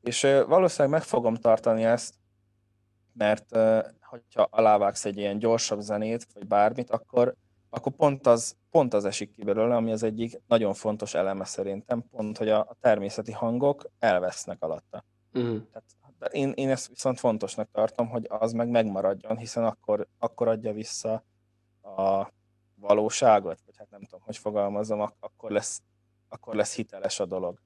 [0.01, 2.15] És valószínűleg meg fogom tartani ezt,
[3.13, 3.55] mert
[4.01, 7.35] hogyha alávágsz egy ilyen gyorsabb zenét, vagy bármit, akkor,
[7.73, 12.03] akkor pont, az, pont az esik ki belőle, ami az egyik nagyon fontos eleme szerintem,
[12.12, 15.03] pont, hogy a, a természeti hangok elvesznek alatta.
[15.34, 15.62] Uh-huh.
[15.71, 20.73] Tehát, én, én ezt viszont fontosnak tartom, hogy az meg megmaradjon, hiszen akkor, akkor adja
[20.73, 21.23] vissza
[21.81, 22.27] a
[22.75, 25.81] valóságot, vagy hát nem tudom, hogy fogalmazom, akkor lesz,
[26.29, 27.60] akkor lesz hiteles a dolog.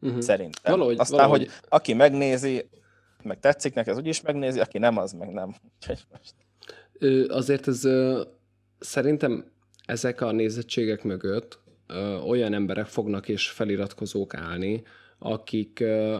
[0.00, 0.20] Uh-huh.
[0.20, 0.72] Szerintem.
[0.72, 1.40] Valahogy, Aztán, valahogy...
[1.40, 2.68] hogy aki megnézi,
[3.22, 5.54] meg tetszik neki, az úgyis megnézi, aki nem, az meg nem.
[6.98, 7.84] Ö, azért ez
[8.78, 9.44] szerintem
[9.86, 14.82] ezek a nézettségek mögött ö, olyan emberek fognak és feliratkozók állni,
[15.18, 16.16] akik, ö,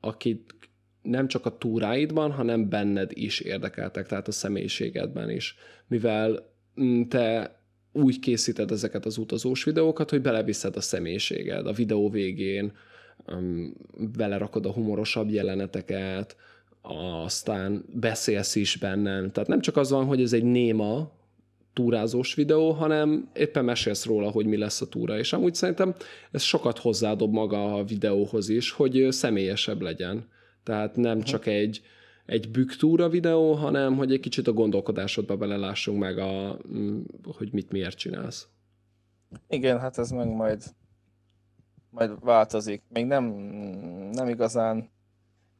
[0.00, 0.54] akik
[1.02, 5.56] nem csak a túráidban, hanem benned is érdekeltek, tehát a személyiségedben is.
[5.86, 7.58] Mivel mm, te
[7.92, 12.72] úgy készíted ezeket az utazós videókat, hogy beleviszed a személyiséged a videó végén,
[13.26, 13.74] um,
[14.16, 16.36] belerakod a humorosabb jeleneteket,
[17.24, 19.30] aztán beszélsz is bennem.
[19.30, 21.12] Tehát nem csak az van, hogy ez egy néma
[21.74, 25.18] túrázós videó, hanem éppen mesélsz róla, hogy mi lesz a túra.
[25.18, 25.94] És amúgy szerintem
[26.30, 30.28] ez sokat hozzádob maga a videóhoz is, hogy személyesebb legyen.
[30.62, 31.24] Tehát nem uh-huh.
[31.24, 31.82] csak egy,
[32.26, 37.00] egy büktúra videó, hanem hogy egy kicsit a gondolkodásodba belelássunk meg, a, mm,
[37.36, 38.48] hogy mit miért csinálsz.
[39.48, 40.62] Igen, hát ez meg majd
[41.94, 42.82] majd változik.
[42.88, 43.24] Még nem,
[44.12, 44.90] nem igazán,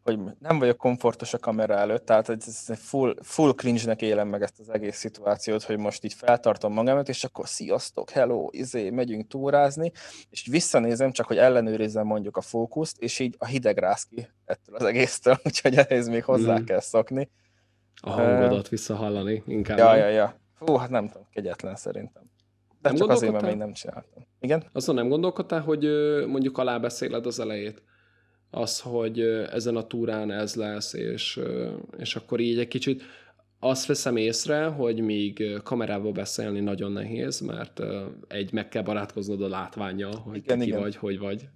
[0.04, 4.60] hogy nem vagyok komfortos a kamera előtt, tehát ez full, full cringe-nek élem meg ezt
[4.60, 9.92] az egész szituációt, hogy most így feltartom magamat, és akkor sziasztok, hello, izé, megyünk túrázni,
[10.30, 14.76] és visszanézem csak, hogy ellenőrizzem mondjuk a fókuszt, és így a hideg rász ki ettől
[14.76, 16.64] az egésztől, úgyhogy ehhez még hozzá mm.
[16.64, 17.30] kell szokni.
[18.00, 19.78] A hangodat uh, visszahallani inkább.
[19.78, 20.40] Ja, ja, ja.
[20.54, 22.22] Fú, hát nem tudom, kegyetlen szerintem.
[22.80, 24.26] De nem csak azért, mert még nem csináltam.
[24.40, 24.64] Igen?
[24.72, 25.84] Azon nem gondolkodtál, hogy
[26.26, 27.82] mondjuk alábeszéled az elejét?
[28.54, 29.20] Az, hogy
[29.52, 31.40] ezen a túrán ez lesz, és,
[31.98, 33.02] és akkor így egy kicsit
[33.58, 37.80] azt veszem észre, hogy még kamerával beszélni nagyon nehéz, mert
[38.28, 40.80] egy meg kell barátkoznod a látványjal, hogy igen, ki igen.
[40.80, 41.48] vagy, hogy vagy,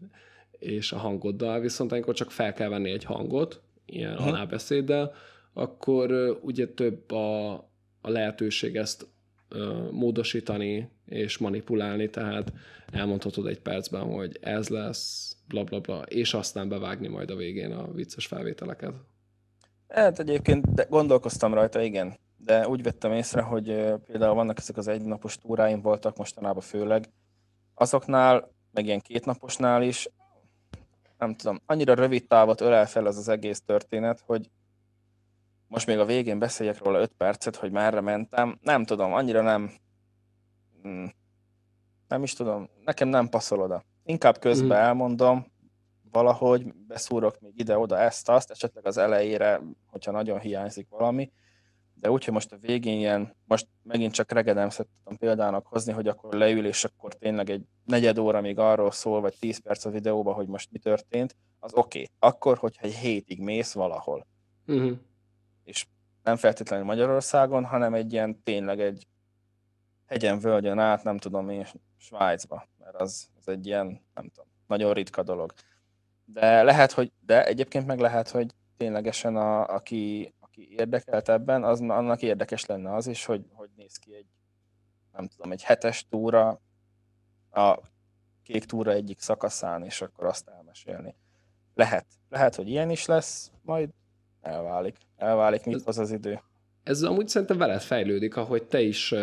[0.59, 4.27] és a hangoddal, viszont amikor csak fel kell venni egy hangot, ilyen uh-huh.
[4.27, 5.13] alábeszéddel,
[5.53, 7.53] akkor ugye több a,
[8.01, 9.07] a lehetőség ezt
[9.91, 12.53] módosítani és manipulálni, tehát
[12.93, 17.73] elmondhatod egy percben, hogy ez lesz, bla bla bla, és aztán bevágni majd a végén
[17.73, 18.95] a vicces felvételeket.
[19.89, 23.65] Hát egyébként gondolkoztam rajta, igen, de úgy vettem észre, hogy
[24.07, 27.09] például vannak ezek az egynapos túráim voltak mostanában főleg,
[27.75, 30.09] azoknál, meg ilyen kétnaposnál is,
[31.19, 34.51] nem tudom, annyira rövid távot ölel fel ez az egész történet, hogy
[35.69, 38.59] most még a végén beszéljek róla 5 percet, hogy merre mentem.
[38.63, 39.71] Nem tudom, annyira nem...
[40.83, 41.13] Hmm,
[42.09, 43.83] nem is tudom, nekem nem passzol oda.
[44.05, 44.85] Inkább közben mm.
[44.85, 45.47] elmondom,
[46.11, 51.31] valahogy beszúrok még ide-oda ezt-azt, esetleg az elejére, hogyha nagyon hiányzik valami,
[51.95, 56.09] de úgy, hogy most a végén ilyen, most megint csak regedemszet tudom példának hozni, hogy
[56.09, 59.91] akkor leül, és akkor tényleg egy negyed óra még arról szól, vagy 10 perc a
[59.91, 61.99] videóban, hogy most mi történt, az oké.
[61.99, 62.11] Okay.
[62.19, 64.27] Akkor, hogyha egy hétig mész valahol,
[64.67, 64.99] uh-huh.
[65.69, 65.87] És
[66.23, 69.07] nem feltétlenül Magyarországon, hanem egy ilyen tényleg egy
[70.07, 74.93] hegyen, völgyön át, nem tudom én, Svájcba, mert az, az egy ilyen, nem tudom, nagyon
[74.93, 75.53] ritka dolog.
[76.25, 81.81] De lehet, hogy, de egyébként meg lehet, hogy ténylegesen a, aki, aki érdekelt ebben, az,
[81.81, 84.27] annak érdekes lenne az is, hogy, hogy néz ki egy,
[85.13, 86.61] nem tudom, egy hetes túra,
[87.51, 87.79] a
[88.43, 91.15] kék túra egyik szakaszán, és akkor azt elmesélni.
[91.75, 92.07] Lehet.
[92.29, 93.91] Lehet, hogy ilyen is lesz, majd
[94.43, 94.97] elválik.
[95.17, 96.41] Elválik, mit hoz az idő.
[96.83, 99.15] Ez amúgy szerintem veled fejlődik, ahogy te is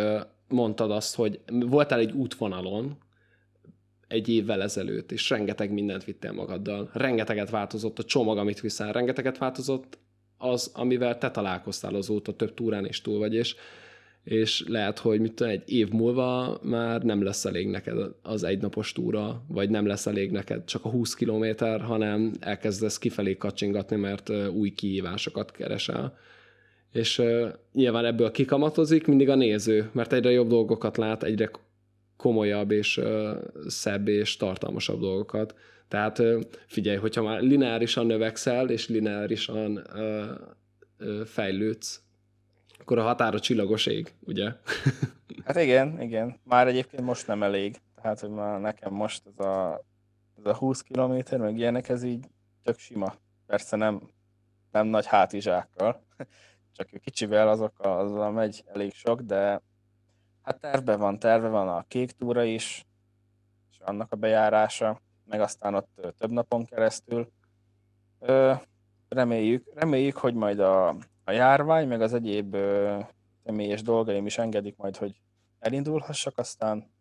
[0.47, 2.97] mondtad azt, hogy voltál egy útvonalon
[4.08, 6.89] egy évvel ezelőtt, és rengeteg mindent vittél magaddal.
[6.93, 9.97] Rengeteget változott a csomag, amit viszel, rengeteget változott
[10.38, 13.56] az, amivel te találkoztál azóta, több túrán is túl vagy, és,
[14.25, 18.91] és lehet, hogy mit tudom, egy év múlva már nem lesz elég neked az egynapos
[18.91, 24.29] túra, vagy nem lesz elég neked csak a 20 kilométer, hanem elkezdesz kifelé kacsingatni, mert
[24.29, 26.17] új kihívásokat keresel.
[26.91, 31.51] És uh, nyilván ebből kikamatozik mindig a néző, mert egyre jobb dolgokat lát, egyre
[32.17, 33.29] komolyabb és uh,
[33.67, 35.55] szebb és tartalmasabb dolgokat.
[35.88, 36.21] Tehát
[36.67, 40.23] figyelj, hogyha már lineárisan növekszel, és lineárisan uh,
[40.99, 42.04] uh, fejlődsz,
[42.85, 44.51] akkor a határa csillagos ég, ugye?
[45.45, 46.39] hát igen, igen.
[46.43, 47.81] Már egyébként most nem elég.
[47.95, 49.81] Tehát, hogy már nekem most ez a,
[50.37, 52.25] ez a 20 kilométer, meg ilyenek, ez így
[52.63, 53.13] tök sima.
[53.45, 54.01] Persze nem,
[54.71, 56.01] nem nagy hátizsákkal,
[56.75, 59.61] csak kicsivel azokkal, azzal megy elég sok, de
[60.41, 62.85] hát terve van, terve van a kék túra is,
[63.71, 67.31] és annak a bejárása, meg aztán ott több napon keresztül.
[69.09, 70.95] Reméljük, reméljük hogy majd a,
[71.25, 72.57] a járvány, meg az egyéb
[73.43, 75.21] személyes dolgaim is engedik majd, hogy
[75.59, 76.91] elindulhassak, aztán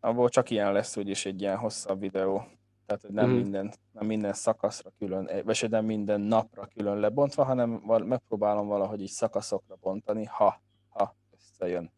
[0.00, 2.44] abból csak ilyen lesz úgyis egy ilyen hosszabb videó.
[2.86, 3.34] Tehát, hogy nem, mm.
[3.34, 7.70] minden, nem minden szakaszra külön, vagy nem minden napra külön lebontva, hanem
[8.04, 11.90] megpróbálom valahogy így szakaszokra bontani, ha, ha összejön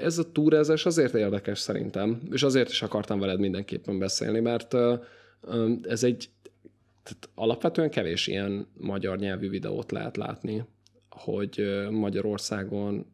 [0.00, 4.74] ez a túrázás azért érdekes szerintem, és azért is akartam veled mindenképpen beszélni, mert
[5.82, 6.30] ez egy
[7.04, 10.64] tehát alapvetően kevés ilyen magyar nyelvű videót lehet látni,
[11.10, 13.06] hogy Magyarországon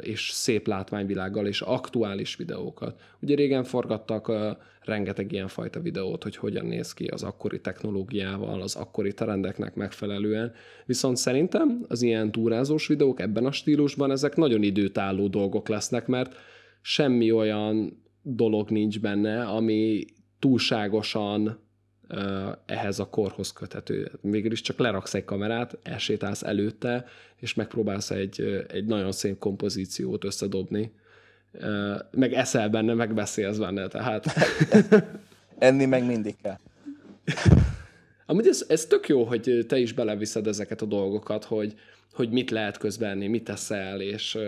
[0.00, 3.00] és szép látványvilággal és aktuális videókat.
[3.20, 4.32] Ugye régen forgattak
[4.80, 10.52] rengeteg ilyen fajta videót, hogy hogyan néz ki az akkori technológiával, az akkori trendeknek megfelelően.
[10.86, 16.36] Viszont szerintem az ilyen túrázós videók ebben a stílusban ezek nagyon időtálló dolgok lesznek, mert
[16.80, 20.04] semmi olyan dolog nincs benne, ami
[20.38, 21.62] túlságosan
[22.66, 24.10] ehhez a korhoz köthető.
[24.20, 30.92] Mégis csak leraksz egy kamerát, elsétálsz előtte, és megpróbálsz egy, egy nagyon szép kompozíciót összedobni.
[32.10, 34.26] Meg eszel benne, meg beszélsz benne, tehát...
[35.58, 36.58] Enni meg mindig kell.
[38.26, 41.74] Amúgy ez, ez tök jó, hogy te is beleviszed ezeket a dolgokat, hogy,
[42.12, 44.38] hogy mit lehet közbenni, mit teszel, és,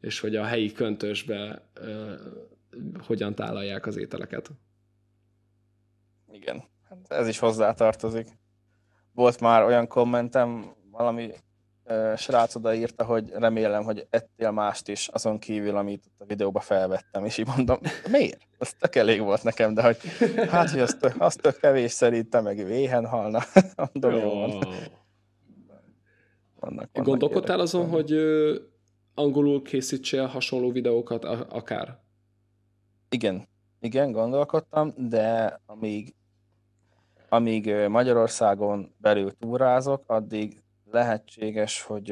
[0.00, 1.62] és hogy a helyi köntösbe
[2.98, 4.50] hogyan tálalják az ételeket.
[6.32, 6.64] Igen.
[7.08, 8.28] Ez is hozzátartozik.
[9.12, 11.30] Volt már olyan kommentem, valami
[11.84, 17.24] uh, srác odaírta, hogy remélem, hogy ettél mást is, azon kívül, amit a videóba felvettem,
[17.24, 17.78] és így mondom,
[18.10, 18.40] miért?
[18.58, 19.96] Az tök elég volt nekem, de hogy
[20.48, 23.40] hát, hogy az tök, az tök kevés szerintem, meg véhen halna.
[23.92, 24.50] mondom, jó van.
[24.50, 24.90] Vannak,
[26.60, 28.14] vannak Gondolkodtál azon, hogy
[29.14, 31.98] angolul készítsél hasonló videókat akár?
[33.08, 33.48] Igen,
[33.80, 36.14] igen, gondolkodtam, de amíg
[37.34, 42.08] amíg Magyarországon belül túrázok, addig lehetséges, hogy,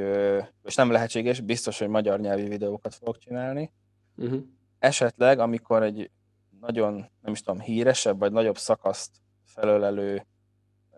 [0.62, 3.72] és nem lehetséges, biztos, hogy magyar nyelvi videókat fogok csinálni.
[4.16, 4.42] Uh-huh.
[4.78, 6.10] Esetleg, amikor egy
[6.60, 9.10] nagyon, nem is tudom, híresebb, vagy nagyobb szakaszt
[9.44, 10.26] felölelő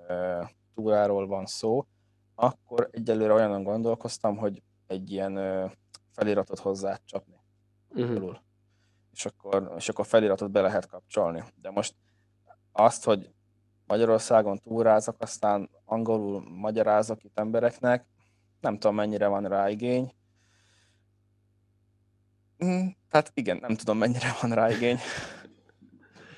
[0.09, 1.87] uh, túráról van szó,
[2.35, 5.71] akkor egyelőre olyanon gondolkoztam, hogy egy ilyen uh,
[6.11, 7.41] feliratot hozzá csapni.
[7.89, 8.37] Uh-huh.
[9.13, 11.43] És, akkor, és akkor feliratot be lehet kapcsolni.
[11.61, 11.95] De most
[12.73, 13.34] azt, hogy
[13.87, 18.05] Magyarországon túrázok, aztán angolul magyarázok itt embereknek,
[18.61, 20.13] nem tudom mennyire van rá igény.
[22.65, 24.99] Mm, tehát igen, nem tudom mennyire van rá igény.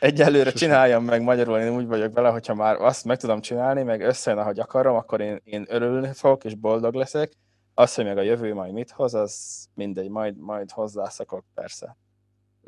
[0.01, 4.01] Egyelőre csináljam meg magyarul, én úgy vagyok vele, hogyha már azt meg tudom csinálni, meg
[4.01, 7.33] összejön, ahogy akarom, akkor én, én örülni fogok, és boldog leszek.
[7.75, 11.97] Az, hogy meg a jövő majd mit hoz, az mindegy, majd, majd hozzászakok, persze.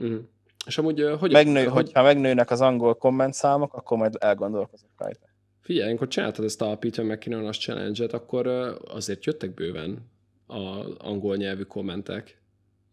[0.03, 0.19] Mm.
[0.67, 1.33] És amúgy, hogy...
[1.33, 1.73] Megnő, hogy...
[1.73, 5.27] Hogyha megnőnek az angol kommentszámok, akkor majd elgondolkozok rajta.
[5.61, 8.47] Figyelj, amikor csináltad ezt a Peter McKinnon-as challenge-et, akkor
[8.89, 10.11] azért jöttek bőven
[10.47, 12.43] a angol nyelvű kommentek.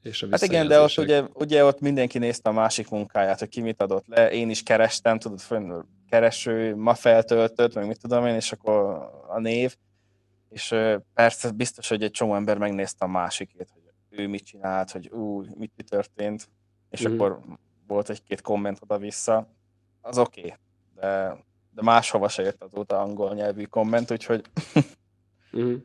[0.01, 3.49] És a hát igen, de ott ugye, ugye ott mindenki nézte a másik munkáját, hogy
[3.49, 4.31] ki mit adott le.
[4.31, 5.39] Én is kerestem, tudod,
[6.09, 9.75] kereső, ma feltöltött, meg mit tudom én, és akkor a név.
[10.49, 10.75] És
[11.13, 15.43] persze biztos, hogy egy csomó ember megnézte a másikét, hogy ő mit csinált, hogy ú,
[15.57, 16.47] mit, mi történt,
[16.95, 17.13] és mm.
[17.13, 17.39] akkor
[17.87, 19.47] volt egy-két komment oda-vissza.
[20.01, 20.53] Az oké, okay,
[20.95, 21.37] de,
[21.71, 24.45] de máshova se jött azóta angol nyelvű komment, úgyhogy...
[25.57, 25.75] mm.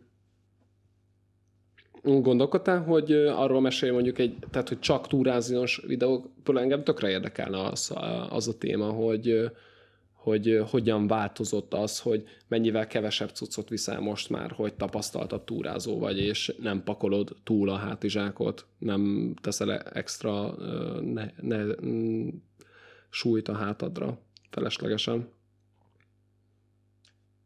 [2.03, 7.95] Gondolkodtál, hogy arról mesélj mondjuk egy, tehát hogy csak túráziós videók, engem tökre érdekelne az,
[8.29, 9.51] az a téma, hogy,
[10.21, 16.19] hogy hogyan változott az, hogy mennyivel kevesebb cuccot viszel most már, hogy tapasztaltabb túrázó vagy,
[16.19, 20.55] és nem pakolod túl a hátizsákot, nem teszel extra
[21.01, 21.63] ne, ne,
[23.11, 24.19] súlyt a hátadra
[24.51, 25.29] feleslegesen.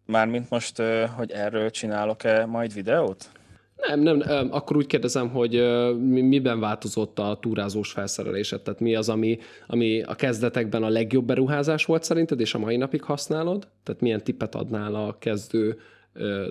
[0.06, 0.82] Mármint most,
[1.16, 3.30] hogy erről csinálok-e majd videót?
[3.76, 5.52] Nem, nem, akkor úgy kérdezem, hogy
[6.00, 8.62] miben változott a túrázós felszerelésed?
[8.62, 12.76] Tehát mi az, ami, ami a kezdetekben a legjobb beruházás volt szerinted, és a mai
[12.76, 13.68] napig használod?
[13.82, 15.78] Tehát milyen tippet adnál a kezdő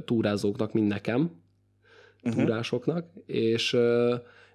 [0.05, 1.41] túrázóknak, mint nekem,
[2.23, 2.41] uh-huh.
[2.41, 3.77] túrásoknak, és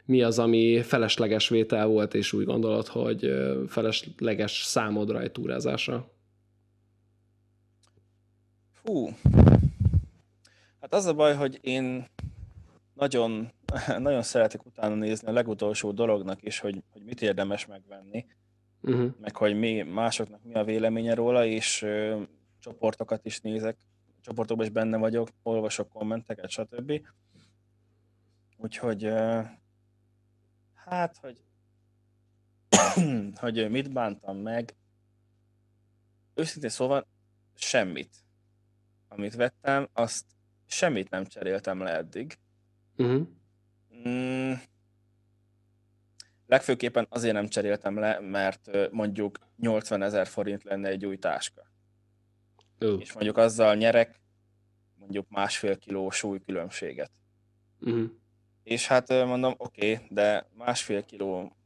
[0.05, 3.33] mi az, ami felesleges vétel volt, és úgy gondolod, hogy
[3.67, 6.11] felesleges számodra egy túrázásra?
[8.73, 9.09] Fú,
[10.81, 12.07] hát az a baj, hogy én
[12.99, 13.53] nagyon,
[13.99, 18.27] nagyon szeretek utána nézni a legutolsó dolognak is, hogy, hogy mit érdemes megvenni,
[18.81, 19.11] uh-huh.
[19.21, 22.23] meg hogy mi, másoknak mi a véleménye róla, és ö,
[22.59, 23.77] csoportokat is nézek,
[24.21, 27.07] csoportokban is benne vagyok, olvasok kommenteket, stb.
[28.57, 29.41] Úgyhogy ö,
[30.75, 31.43] hát, hogy
[33.41, 34.75] hogy mit bántam meg,
[36.35, 37.07] őszintén szóval
[37.55, 38.17] semmit.
[39.09, 40.25] Amit vettem, azt
[40.67, 42.39] semmit nem cseréltem le eddig.
[42.99, 43.27] Uh-huh.
[44.09, 44.53] Mm,
[46.47, 51.63] legfőképpen azért nem cseréltem le, mert mondjuk 80 ezer forint lenne egy új táska.
[52.81, 53.01] Uh.
[53.01, 54.21] És mondjuk azzal nyerek
[54.95, 57.11] mondjuk másfél kiló súlykülönbséget.
[57.81, 58.11] Uh-huh.
[58.63, 61.57] És hát mondom, oké, okay, de másfél kiló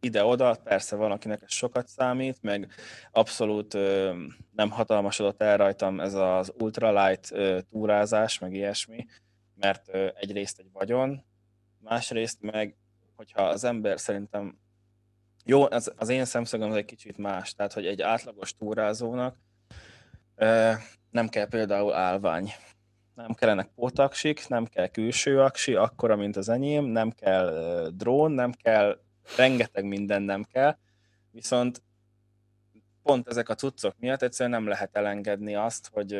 [0.00, 2.70] ide-oda, persze van, akinek ez sokat számít, meg
[3.10, 4.14] abszolút ö,
[4.54, 9.06] nem hatalmasodott el rajtam ez az ultralight ö, túrázás, meg ilyesmi,
[9.56, 11.24] mert egyrészt egy vagyon,
[11.78, 12.76] másrészt meg,
[13.14, 14.58] hogyha az ember szerintem,
[15.44, 19.36] jó, az, az én szemszögem az egy kicsit más, tehát hogy egy átlagos túrázónak
[21.10, 22.52] nem kell például állvány,
[23.14, 28.52] nem kellenek pótaksik, nem kell külső aksi, akkora, mint az enyém, nem kell drón, nem
[28.52, 29.00] kell,
[29.36, 30.76] rengeteg minden nem kell,
[31.30, 31.82] viszont
[33.02, 36.12] pont ezek a cuccok miatt egyszerűen nem lehet elengedni azt, hogy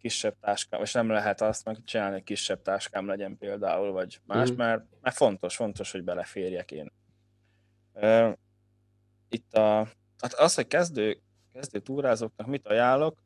[0.00, 4.52] kisebb táskám, és nem lehet azt meg csinálni, hogy kisebb táskám legyen például, vagy más,
[4.52, 4.56] mm.
[4.56, 6.92] mert, mert fontos, fontos, hogy beleférjek én.
[9.28, 11.18] Itt a, hát az, hogy kezdő,
[11.52, 13.18] kezdő túrázóknak mit ajánlok,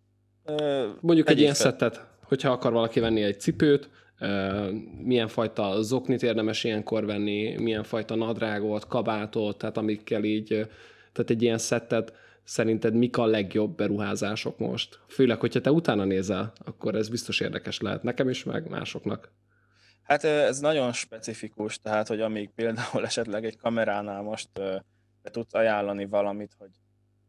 [1.01, 3.91] Mondjuk egy ilyen szettet, hogyha akar valaki venni egy cipőt,
[4.99, 10.47] milyen fajta zoknit érdemes ilyenkor venni, milyen fajta nadrágot, kabátot, tehát amikkel így,
[11.13, 12.13] tehát egy ilyen szettet
[12.45, 15.01] szerinted mik a legjobb beruházások most?
[15.09, 19.33] Főleg, hogyha te utána nézel, akkor ez biztos érdekes lehet nekem is, meg másoknak.
[20.03, 24.51] Hát ez nagyon specifikus, tehát, hogy amíg például esetleg egy kameránál most
[25.23, 26.71] be tudsz ajánlani valamit, hogy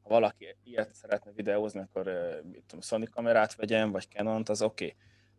[0.01, 2.05] ha valaki ilyet szeretne videózni, akkor
[2.51, 4.85] mit tudom, Sony kamerát vegyen, vagy Canon-t, az oké.
[4.85, 4.97] Okay.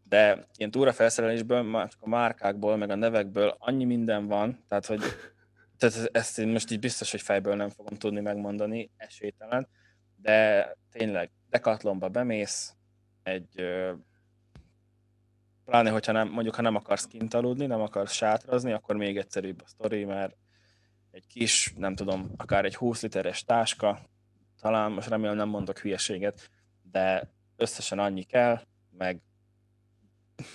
[0.09, 5.01] De ilyen túrafelszerelésből, csak a márkákból, meg a nevekből annyi minden van, tehát hogy
[5.91, 9.69] tehát ezt én most így biztos, hogy fejből nem fogom tudni megmondani, esélytelen,
[10.17, 12.75] de tényleg Decathlonba bemész,
[13.23, 13.65] egy
[15.65, 19.63] pláne, hogyha nem, mondjuk, ha nem akarsz kint aludni, nem akarsz sátrazni, akkor még egyszerűbb
[19.63, 20.37] a sztori, mert
[21.11, 23.99] egy kis, nem tudom, akár egy 20 literes táska,
[24.61, 26.51] talán most remélem nem mondok hülyeséget,
[26.83, 28.61] de összesen annyi kell,
[28.91, 29.21] meg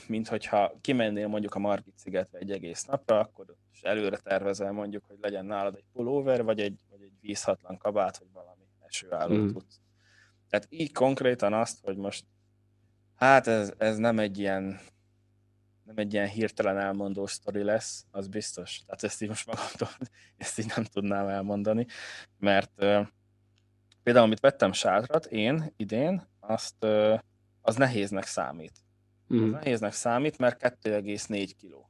[0.07, 5.05] mint hogyha kimennél mondjuk a Margit szigetre egy egész napra, akkor és előre tervezel mondjuk,
[5.07, 9.47] hogy legyen nálad egy pulóver, vagy egy, vagy egy vízhatlan kabát, vagy valami esőálló mm.
[9.47, 9.79] tudsz.
[10.49, 12.25] Tehát így konkrétan azt, hogy most
[13.15, 14.79] hát ez, ez nem egy ilyen
[15.83, 18.81] nem egy ilyen hirtelen elmondó sztori lesz, az biztos.
[18.85, 19.89] Tehát ezt így most magamtól,
[20.37, 21.85] ezt így nem tudnám elmondani,
[22.37, 23.07] mert uh,
[24.03, 27.19] például, amit vettem sátrat, én idén, azt, uh,
[27.61, 28.83] az nehéznek számít.
[29.33, 29.43] Mm.
[29.43, 31.87] Az nehéznek számít, mert 2,4 kg.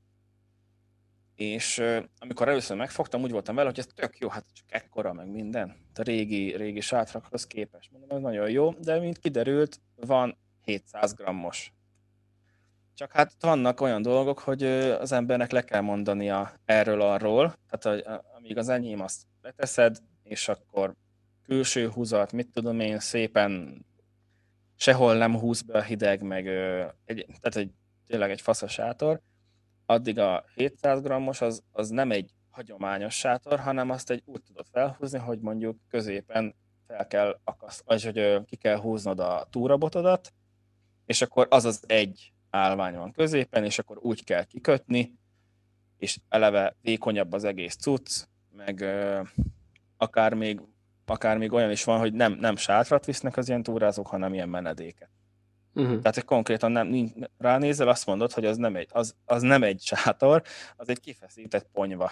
[1.36, 1.84] És
[2.18, 5.76] amikor először megfogtam, úgy voltam vele, hogy ez tök jó, hát csak ekkora, meg minden.
[5.96, 7.92] A régi, régi sátrakhoz képest.
[7.92, 11.74] Mondom, ez nagyon jó, de mint kiderült, van 700 grammos.
[12.94, 18.70] Csak hát vannak olyan dolgok, hogy az embernek le kell mondania erről-arról, tehát amíg az
[18.70, 20.96] enyém azt leteszed, és akkor
[21.44, 23.82] külső húzat, mit tudom én, szépen
[24.80, 26.48] sehol nem húz be a hideg, meg
[27.06, 27.72] egy, tehát egy,
[28.08, 29.22] tényleg egy faszos sátor,
[29.86, 34.66] addig a 700 grammos az, az nem egy hagyományos sátor, hanem azt egy úgy tudod
[34.72, 36.56] felhúzni, hogy mondjuk középen
[36.88, 40.34] fel kell akasz, vagy hogy ki kell húznod a túrabotodat,
[41.06, 45.14] és akkor az az egy állvány van középen, és akkor úgy kell kikötni,
[45.98, 48.86] és eleve vékonyabb az egész cucc, meg
[49.98, 50.62] akár még,
[51.10, 54.50] akár még olyan is van, hogy nem, nem sátrat visznek az ilyen túrázók, hanem ilyen
[54.50, 55.10] menedéket.
[55.74, 55.98] Uh-huh.
[55.98, 59.64] Tehát, hogy konkrétan nem, nincs, ránézel, azt mondod, hogy az nem egy, az, az nem
[59.64, 60.42] egy sátor,
[60.76, 62.12] az egy kifeszített ponyva.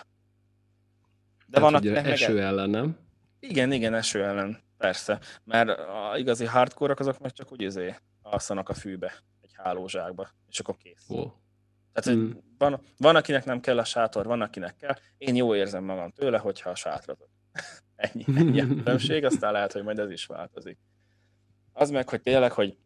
[1.45, 2.43] De van, akinek eső meg...
[2.43, 2.97] ellen, nem?
[3.39, 5.19] Igen, igen, eső ellen, persze.
[5.43, 10.59] Mert a igazi hardcore azok meg csak úgy izé alszanak a fűbe, egy hálózsákba, és
[10.59, 11.05] akkor kész.
[11.07, 11.31] Oh.
[11.93, 12.31] Tehát, mm.
[12.57, 14.95] van, van, akinek nem kell a sátor, van, akinek kell.
[15.17, 17.29] Én jó érzem magam tőle, hogyha a sátratok.
[17.97, 20.77] Ennyi, ennyi a különbség, aztán lehet, hogy majd ez is változik.
[21.73, 22.77] Az meg, hogy tényleg, hogy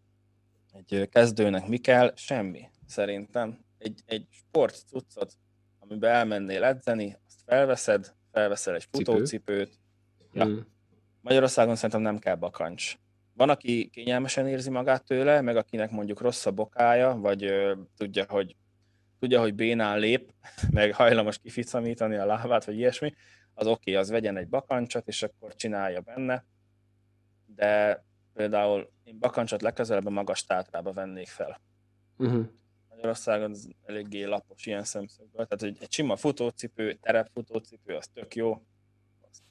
[0.71, 2.13] egy kezdőnek mi kell?
[2.15, 3.59] Semmi, szerintem.
[3.77, 5.33] Egy, egy sport cuccot,
[5.79, 9.79] amiben elmennél edzeni, azt felveszed, felveszel egy futócipőt.
[10.33, 10.45] Ja.
[10.45, 10.57] Mm.
[11.21, 12.97] Magyarországon szerintem nem kell bakancs.
[13.33, 18.25] Van, aki kényelmesen érzi magát tőle, meg akinek mondjuk rossz a bokája, vagy ö, tudja,
[18.29, 18.55] hogy
[19.19, 20.33] tudja, hogy bénán lép,
[20.71, 23.13] meg hajlamos kificamítani a lábát, vagy ilyesmi,
[23.53, 26.45] az oké, okay, az vegyen egy bakancsot, és akkor csinálja benne.
[27.45, 31.61] De például én bakancsot legközelebb a magas tátrába vennék fel.
[32.17, 32.45] Uh-huh.
[32.89, 35.45] Magyarországon az eléggé lapos ilyen szemszögből.
[35.45, 38.61] Tehát egy, egy sima futócipő, terepfutócipő, az tök jó.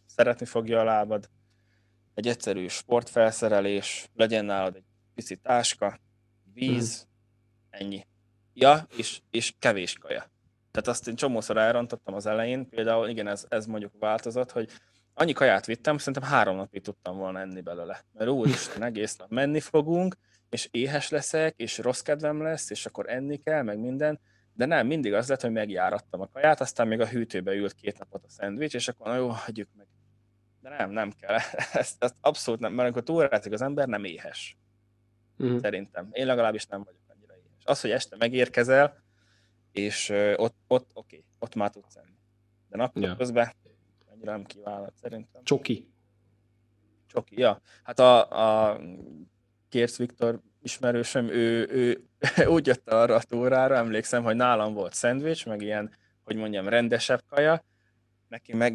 [0.07, 1.31] Szeretni fogja a lábad.
[2.15, 4.85] Egy egyszerű sportfelszerelés, legyen nálad egy
[5.15, 6.01] pici táska,
[6.53, 7.81] víz, uh-huh.
[7.81, 8.07] ennyi.
[8.53, 10.31] Ja, és, és kevés kaja.
[10.71, 14.71] Tehát azt én csomószor elrontottam az elején, például igen, ez, ez mondjuk változott, hogy
[15.15, 18.05] annyi kaját vittem, szerintem három napig tudtam volna enni belőle.
[18.13, 20.17] Mert úristen, egész nap menni fogunk,
[20.49, 24.21] és éhes leszek, és rossz kedvem lesz, és akkor enni kell, meg minden.
[24.53, 27.99] De nem, mindig az lett, hogy megjárattam a kaját, aztán még a hűtőbe ült két
[27.99, 29.87] napot a szendvics, és akkor na jó, hagyjuk meg.
[30.61, 31.39] De nem, nem kell.
[31.73, 34.57] Ezt, ezt abszolút nem, mert amikor túlrázik az ember, nem éhes.
[35.39, 35.61] Uh-huh.
[35.61, 36.09] Szerintem.
[36.13, 37.65] Én legalábbis nem vagyok annyira éhes.
[37.65, 39.03] Az, hogy este megérkezel,
[39.73, 42.19] és ott, ott oké, okay, ott már tudsz enni.
[42.69, 43.61] De napközben ja
[44.21, 45.43] annyira nem kívánom, szerintem.
[45.45, 45.89] Csoki.
[47.07, 47.61] Csoki, ja.
[47.83, 48.31] Hát a,
[48.71, 48.81] a
[49.69, 52.09] Kérsz Viktor ismerősöm, ő, ő
[52.55, 57.23] úgy jött arra a túrára, emlékszem, hogy nálam volt szendvics, meg ilyen, hogy mondjam, rendesebb
[57.29, 57.65] kaja,
[58.29, 58.75] neki meg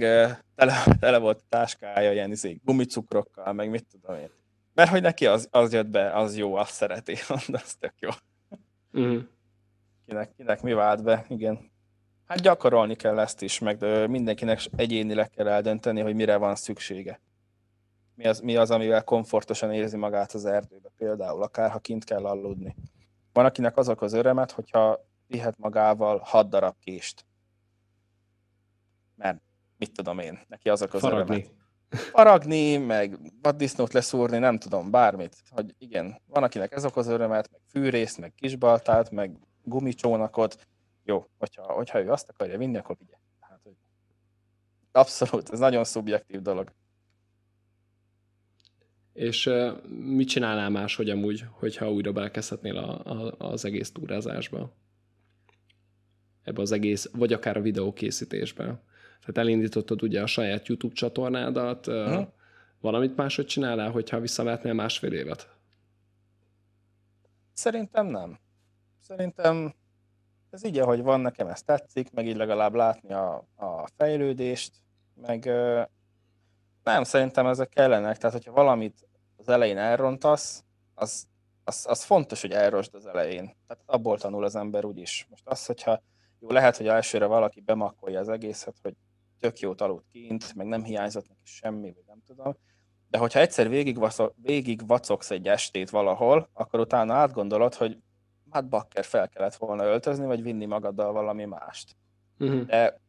[0.55, 4.29] tele, tele volt a táskája ilyen izé, gumicukrokkal, meg mit tudom én.
[4.73, 7.15] Mert hogy neki az, az jött be, az jó, azt szereti,
[7.51, 8.09] az tök jó.
[8.99, 9.19] Mm.
[10.05, 11.71] Kinek, kinek mi vált be, igen.
[12.25, 17.21] Hát gyakorolni kell ezt is, meg mindenkinek egyénileg kell eldönteni, hogy mire van szüksége.
[18.15, 22.25] Mi az, mi az, amivel komfortosan érzi magát az erdőbe, például, akár ha kint kell
[22.25, 22.75] aludni.
[23.33, 27.25] Van, akinek azok az örömet, hogyha vihet magával hat darab kést.
[29.15, 29.41] Mert
[29.77, 31.35] mit tudom én, neki azok az Faragni.
[31.35, 31.53] örömet.
[31.89, 35.35] Faragni, meg vaddisznót leszúrni, nem tudom, bármit.
[35.49, 40.67] Hogy igen, van, akinek ez okoz örömet, meg fűrészt, meg kisbaltát, meg gumicsónakot,
[41.03, 43.17] jó, hogyha, hogyha ő azt akarja vinni, akkor vigye.
[43.39, 43.75] Tehát, hogy
[44.91, 46.71] abszolút, ez nagyon szubjektív dolog.
[49.13, 49.49] És
[49.87, 54.73] mit csinálnál máshogy amúgy, hogyha újra belekezdhetnél a, a, az egész túrázásba?
[56.43, 58.63] Ebbe az egész, vagy akár a videókészítésbe.
[59.19, 62.27] Tehát elindítottad ugye a saját YouTube csatornádat, uh,
[62.79, 65.49] valamit máshogy csinálnál, hogyha visszamehetnél másfél évet?
[67.53, 68.39] Szerintem nem.
[69.07, 69.73] Szerintem
[70.49, 74.73] ez így, ahogy van, nekem ez tetszik, meg így legalább látni a, a fejlődést,
[75.13, 75.45] meg
[76.83, 81.27] nem, szerintem ezek kellenek, tehát hogyha valamit az elején elrontasz, az,
[81.63, 83.55] az, az fontos, hogy elrosd az elején.
[83.67, 85.27] Tehát abból tanul az ember úgyis.
[85.29, 86.01] Most az, hogyha
[86.39, 88.93] jó, lehet, hogy elsőre valaki bemakkolja az egészet, hogy
[89.39, 92.57] tök jót aludt kint, meg nem hiányzott neki semmi, vagy nem tudom.
[93.09, 93.99] De hogyha egyszer végig,
[94.35, 97.97] végig vacogsz egy estét valahol, akkor utána átgondolod, hogy
[98.49, 101.95] hát bakker fel kellett volna öltözni, vagy vinni magaddal valami mást.
[102.39, 102.65] Uh-huh.
[102.65, 102.99] De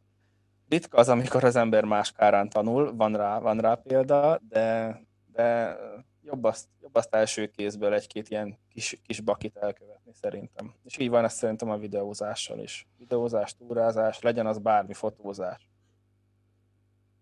[0.69, 4.99] ritka az, amikor az ember más kárán tanul, van rá, van rá példa, de,
[5.31, 5.77] de
[6.21, 10.73] jobb, azt, jobb azt első kézből egy-két ilyen kis, kis bakit elkövetni szerintem.
[10.83, 12.87] És így van ez szerintem a videózással is.
[12.97, 15.69] Videózás, túrázás, legyen az bármi fotózás.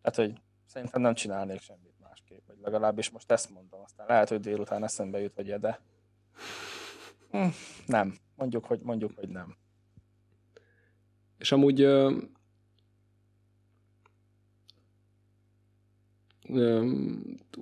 [0.02, 4.40] Tehát, hogy szerintem nem csinálnék semmit másképp, vagy legalábbis most ezt mondom, aztán lehet, hogy
[4.40, 5.80] délután eszembe jut, hogy de
[7.36, 7.48] Hm,
[7.86, 8.14] nem.
[8.36, 9.56] mondjuk, hogy, mondjuk, hogy nem.
[11.38, 12.18] És amúgy ö,
[16.50, 16.92] ö,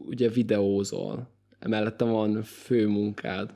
[0.05, 3.53] ugye videózol, emellett van főmunkád.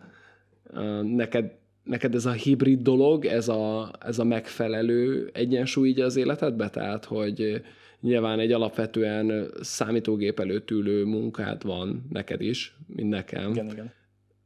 [1.03, 6.69] Neked, neked ez a hibrid dolog, ez a, ez a megfelelő egyensúly így az életedbe?
[6.69, 7.61] Tehát, hogy
[8.01, 13.51] nyilván egy alapvetően számítógép előtt ülő munkád van neked is, mint nekem.
[13.51, 13.93] Igen, igen.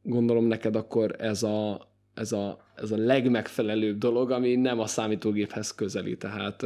[0.02, 5.74] Gondolom neked akkor ez a, ez a, ez a legmegfelelőbb dolog, ami nem a számítógéphez
[5.74, 6.16] közeli.
[6.16, 6.56] Tehát,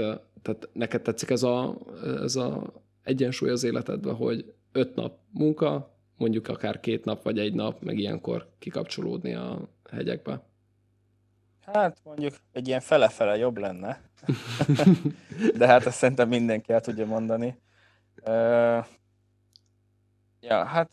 [0.43, 1.79] tehát neked tetszik ez a,
[2.23, 2.73] ez a
[3.03, 7.99] egyensúly az életedben, hogy öt nap munka, mondjuk akár két nap vagy egy nap, meg
[7.99, 10.43] ilyenkor kikapcsolódni a hegyekbe?
[11.73, 14.01] Hát mondjuk egy ilyen fele-fele jobb lenne.
[15.59, 17.59] De hát ezt szerintem mindenki el tudja mondani.
[20.41, 20.93] Ja, hát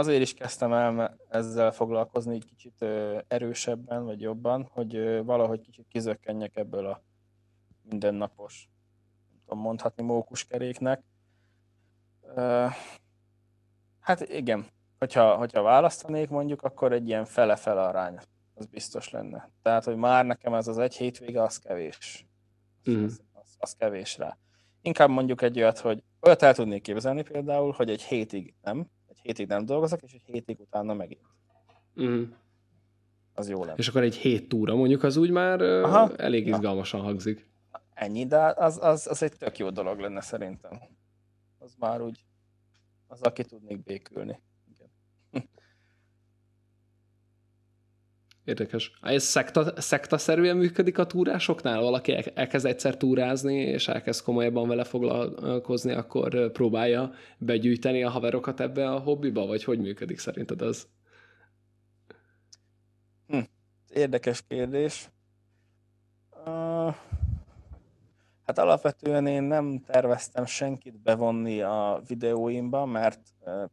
[0.00, 2.84] azért is kezdtem el ezzel foglalkozni egy kicsit
[3.28, 7.02] erősebben, vagy jobban, hogy valahogy kicsit kizökkenjek ebből a
[7.82, 8.68] mindennapos,
[9.28, 11.02] nem tudom mondhatni, mókuskeréknek.
[14.00, 14.66] Hát igen,
[14.98, 18.18] hogyha, hogyha választanék mondjuk, akkor egy ilyen fele-fele arány,
[18.54, 19.50] az biztos lenne.
[19.62, 22.26] Tehát, hogy már nekem ez az egy hétvége, az kevés.
[22.90, 23.04] Mm.
[23.04, 24.36] Az, az, az kevés rá.
[24.82, 28.90] Inkább mondjuk egy olyat, hogy olyat el tudnék képzelni például, hogy egy hétig nem,
[29.22, 31.26] egy hétig nem dolgozok, és egy hétig utána megint.
[32.02, 32.22] Mm.
[33.34, 33.76] Az jó lenne.
[33.76, 36.16] És akkor egy hét túra mondjuk az úgy már Aha.
[36.16, 37.48] elég izgalmasan hangzik.
[37.94, 40.80] Ennyi, de az, az, az egy tök jó dolog lenne szerintem.
[41.58, 42.24] Az már úgy
[43.06, 44.40] az, aki tudnék békülni.
[48.50, 48.92] Érdekes.
[49.02, 51.80] Ez szekta, szektaszerűen működik a túrásoknál?
[51.80, 58.90] Valaki elkezd egyszer túrázni, és elkezd komolyabban vele foglalkozni, akkor próbálja begyűjteni a haverokat ebbe
[58.90, 59.46] a hobbiba?
[59.46, 60.86] Vagy hogy működik szerinted az?
[63.26, 63.38] Hm.
[63.88, 65.08] Érdekes kérdés.
[66.46, 66.94] Uh,
[68.46, 73.20] Hát alapvetően én nem terveztem senkit bevonni a videóimba, mert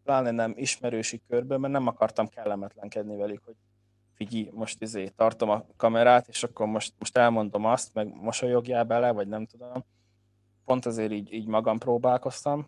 [0.03, 3.55] pláne nem ismerősi körben, mert nem akartam kellemetlenkedni velük, hogy
[4.18, 9.11] figyelj, most izé tartom a kamerát, és akkor most, most elmondom azt, meg mosolyogjál bele,
[9.11, 9.86] vagy nem tudom.
[10.65, 12.68] Pont azért így, így magam próbálkoztam.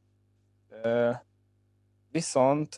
[2.11, 2.75] Viszont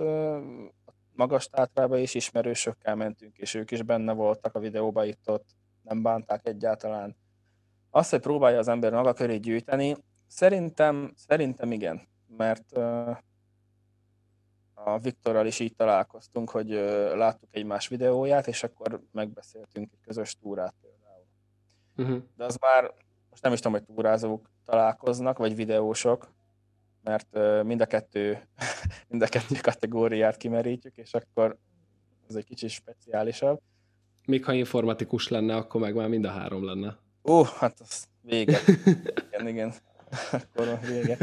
[1.14, 5.50] magas tátrába is ismerősökkel mentünk, és ők is benne voltak a videóba itt-ott,
[5.82, 7.16] nem bánták egyáltalán
[7.90, 9.96] az, hogy próbálja az ember maga köré gyűjteni,
[10.28, 12.02] szerintem, szerintem igen,
[12.38, 12.78] mert
[14.84, 20.36] a Viktorral is így találkoztunk, hogy uh, láttuk egymás videóját, és akkor megbeszéltünk egy közös
[20.36, 21.26] túrát például.
[21.98, 22.24] Uh-huh.
[22.38, 22.94] De az már,
[23.30, 26.32] most nem is tudom, hogy túrázók találkoznak, vagy videósok,
[27.04, 28.48] mert uh, mind a kettő,
[29.10, 31.58] mind a kettő kategóriát kimerítjük, és akkor
[32.30, 33.62] ez egy kicsit speciálisabb.
[34.26, 36.98] Még ha informatikus lenne, akkor meg már mind a három lenne.
[37.24, 38.60] Ó, hát az vége.
[39.32, 39.74] igen, igen.
[40.32, 41.18] Akkor vége.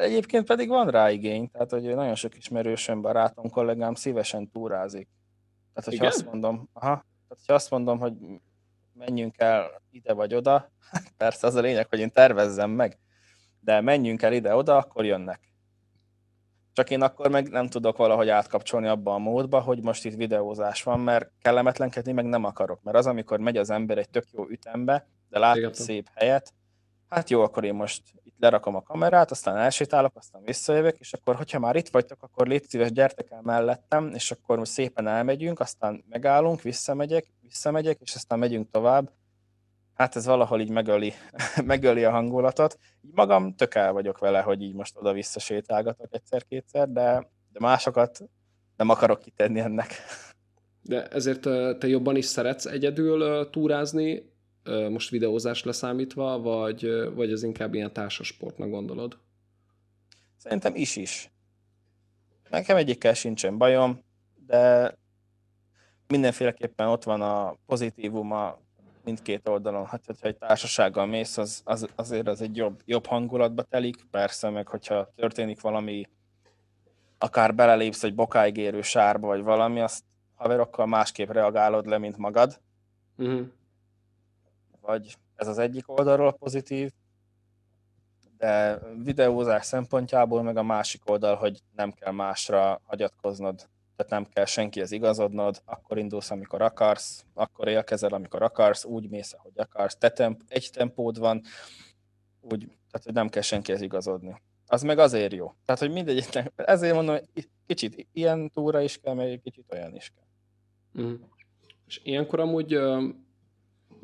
[0.00, 5.08] Egyébként pedig van rá igény, tehát hogy nagyon sok ismerősöm, barátom, kollégám szívesen túrázik.
[5.74, 6.08] Tehát, hogyha igen?
[6.08, 8.12] azt mondom, aha, tehát, hogyha azt mondom, hogy
[8.92, 10.70] menjünk el ide vagy oda,
[11.16, 12.98] persze az a lényeg, hogy én tervezzem meg,
[13.60, 15.40] de menjünk el ide-oda, akkor jönnek.
[16.72, 20.82] Csak én akkor meg nem tudok valahogy átkapcsolni abba a módba, hogy most itt videózás
[20.82, 22.82] van, mert kellemetlenkedni meg nem akarok.
[22.82, 26.54] Mert az, amikor megy az ember egy tök jó ütembe, de lát egy szép helyet,
[27.08, 28.02] hát jó, akkor én most
[28.36, 32.46] itt lerakom a kamerát, aztán elsétálok, aztán visszajövök, és akkor, hogyha már itt vagytok, akkor
[32.46, 38.14] légy szíves, gyertek el mellettem, és akkor most szépen elmegyünk, aztán megállunk, visszamegyek, visszamegyek, és
[38.14, 39.10] aztán megyünk tovább.
[39.94, 41.12] Hát ez valahol így megöli,
[41.64, 42.78] megöli a hangulatot.
[43.02, 48.22] Így magam tök el vagyok vele, hogy így most oda-vissza sétálgatok egyszer-kétszer, de, de másokat
[48.76, 49.94] nem akarok kitenni ennek.
[50.82, 51.40] De ezért
[51.78, 54.34] te jobban is szeretsz egyedül túrázni,
[54.90, 59.18] most videózás leszámítva, vagy, vagy az inkább ilyen társasportnak gondolod?
[60.36, 61.30] Szerintem is is.
[62.50, 64.00] Nekem egyikkel sincsen bajom,
[64.46, 64.94] de
[66.08, 68.58] mindenféleképpen ott van a pozitívuma
[69.04, 69.86] mindkét oldalon.
[69.86, 74.50] Hát, hogyha egy társasággal mész, az, az, azért az egy jobb, jobb hangulatba telik, persze,
[74.50, 76.08] meg hogyha történik valami,
[77.18, 80.04] akár belelépsz egy bokáig érő sárba, vagy valami, azt
[80.34, 82.60] haverokkal másképp reagálod le, mint magad.
[83.16, 83.46] Uh-huh.
[84.86, 86.92] Vagy ez az egyik oldalról pozitív,
[88.38, 94.44] de videózás szempontjából meg a másik oldal, hogy nem kell másra hagyatkoznod tehát nem kell
[94.44, 100.10] senkihez igazodnod, akkor indulsz, amikor akarsz, akkor élkezel, amikor akarsz, úgy mész, ahogy akarsz, te
[100.10, 101.42] temp- egy tempód van,
[102.40, 104.40] úgy, tehát hogy nem kell senkihez igazodni.
[104.66, 105.54] Az meg azért jó.
[105.64, 107.16] Tehát, hogy mindegy, ezért mondom,
[107.66, 111.04] kicsit ilyen túra is kell, meg egy kicsit olyan is kell.
[111.04, 111.14] Mm.
[111.86, 112.78] És ilyenkor amúgy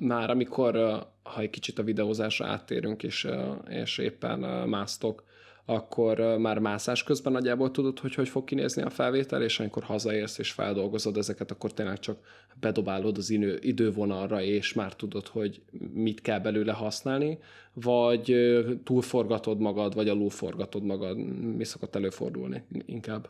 [0.02, 0.74] már amikor,
[1.22, 3.28] ha egy kicsit a videózásra áttérünk, és,
[3.68, 4.38] és éppen
[4.68, 5.24] másztok,
[5.64, 10.38] akkor már mászás közben nagyjából tudod, hogy hogy fog kinézni a felvétel, és amikor hazaérsz
[10.38, 12.18] és feldolgozod ezeket, akkor tényleg csak
[12.60, 17.38] bedobálod az idő, idővonalra, és már tudod, hogy mit kell belőle használni,
[17.72, 18.36] vagy
[18.84, 21.16] túlforgatod magad, vagy alulforgatod magad.
[21.56, 23.28] Mi szokott előfordulni inkább?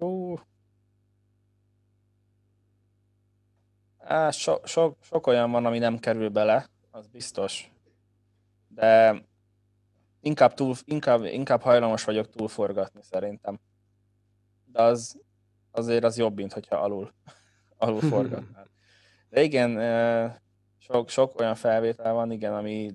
[0.00, 0.34] Ó.
[4.08, 7.72] Á, so, so, sok olyan van, ami nem kerül bele, az biztos.
[8.68, 9.22] De
[10.20, 13.58] inkább, túl, inkább, inkább hajlamos vagyok túlforgatni szerintem.
[14.64, 15.20] De az,
[15.70, 17.12] azért az jobb, mint hogyha alul,
[17.76, 18.68] alul forgatnál.
[19.28, 19.70] De igen,
[20.78, 22.94] sok, sok olyan felvétel van, igen, ami,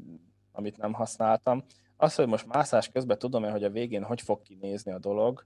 [0.52, 1.64] amit nem használtam.
[1.98, 5.46] Az, hogy most mászás közben tudom-e, hogy a végén hogy fog kinézni a dolog,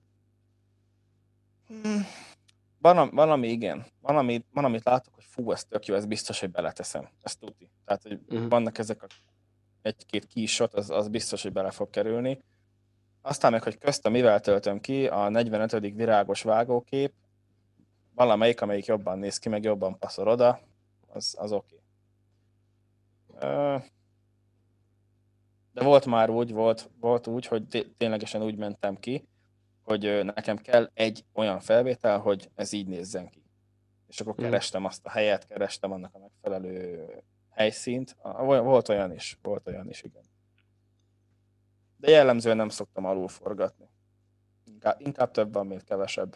[2.82, 2.96] hmm.
[2.96, 3.86] van, van, ami igen.
[4.02, 7.10] Van, ami, van, amit látok, hogy fú, ez tök jó, ez biztos, hogy beleteszem.
[7.22, 7.70] Ez tuti.
[7.86, 8.50] Tehát, hogy uh-huh.
[8.50, 9.08] vannak ezek a
[9.82, 12.40] egy-két kisot, az, az biztos, hogy bele fog kerülni.
[13.22, 15.80] Aztán meg, hogy köztem mivel töltöm ki, a 45.
[15.80, 17.14] virágos vágókép,
[18.16, 20.60] valamelyik, amelyik jobban néz ki, meg jobban passzol oda,
[21.08, 21.82] az, az oké.
[23.28, 23.80] Okay.
[25.74, 29.28] De volt már úgy, volt, volt úgy, hogy ténylegesen úgy mentem ki,
[29.88, 33.44] hogy nekem kell egy olyan felvétel, hogy ez így nézzen ki.
[34.08, 34.44] És akkor hmm.
[34.44, 37.08] kerestem azt a helyet, kerestem annak a megfelelő
[37.50, 38.16] helyszínt.
[38.46, 40.24] Volt olyan is, volt olyan is, igen.
[41.98, 43.90] De jellemzően nem szoktam alul forgatni.
[44.66, 46.36] Inkább, inkább több van, mint kevesebb.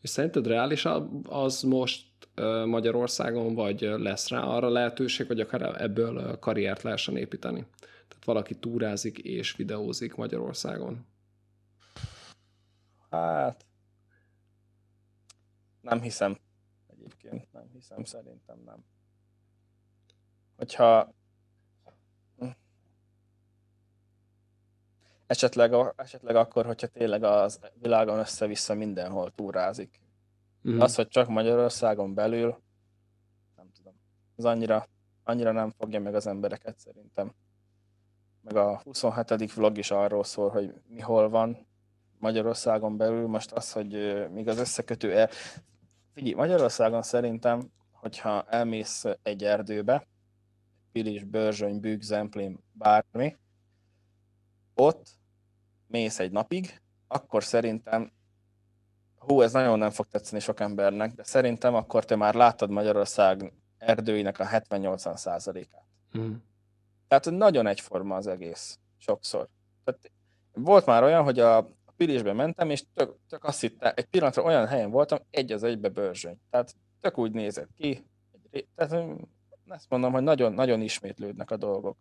[0.00, 0.86] És szerinted reális
[1.22, 2.06] az most
[2.64, 7.66] Magyarországon, vagy lesz rá arra lehetőség, hogy akár ebből karriert lehessen építeni?
[7.80, 11.06] Tehát valaki túrázik és videózik Magyarországon?
[13.10, 13.66] Hát,
[15.80, 16.38] nem hiszem
[16.86, 18.84] egyébként, nem hiszem, szerintem nem
[20.58, 21.14] hogyha
[25.26, 30.00] esetleg, esetleg akkor, hogyha tényleg az világon össze-vissza mindenhol túrázik.
[30.68, 30.80] Mm.
[30.80, 32.62] Az, hogy csak Magyarországon belül,
[33.56, 33.94] nem tudom,
[34.36, 34.88] az annyira,
[35.22, 37.34] annyira nem fogja meg az embereket szerintem.
[38.40, 39.52] Meg a 27.
[39.52, 41.66] vlog is arról szól, hogy mi hol van
[42.18, 43.26] Magyarországon belül.
[43.26, 45.28] Most az, hogy még az összekötő el...
[46.14, 50.06] Figyelj, Magyarországon szerintem, hogyha elmész egy erdőbe,
[50.92, 53.36] Pilis, Börzsöny, Bűk, Zemplén, bármi,
[54.74, 55.06] ott
[55.86, 58.12] mész egy napig, akkor szerintem,
[59.18, 63.52] hú, ez nagyon nem fog tetszeni sok embernek, de szerintem akkor te már láttad Magyarország
[63.78, 65.84] erdőinek a 70-80 százalékát.
[66.18, 66.34] Mm.
[67.08, 69.48] Tehát nagyon egyforma az egész, sokszor.
[69.84, 70.10] Tehát
[70.52, 74.66] volt már olyan, hogy a Pilisbe mentem, és tök, tök azt hittem, egy pillanatra olyan
[74.66, 76.38] helyen voltam, egy az egybe bőrzsöny.
[76.50, 78.04] Tehát tök úgy nézett ki,
[78.74, 79.18] tehát
[79.66, 81.96] ezt mondom, hogy nagyon, nagyon ismétlődnek a dolgok.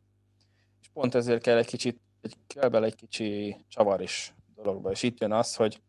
[0.81, 4.91] És pont ezért kell egy kicsit, egy, kell bele egy kicsi csavar is dologba.
[4.91, 5.81] És itt jön az, hogy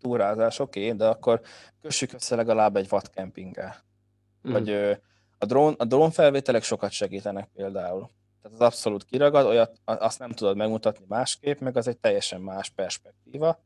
[0.00, 1.40] túrázás, oké, okay, de akkor
[1.80, 3.76] kössük össze legalább egy vadkempinggel.
[4.48, 4.52] Mm.
[4.52, 4.70] Vagy
[5.38, 8.10] a drón, a drón felvételek sokat segítenek például.
[8.42, 12.70] Tehát az abszolút kiragad, olyat, azt nem tudod megmutatni másképp, meg az egy teljesen más
[12.70, 13.60] perspektíva,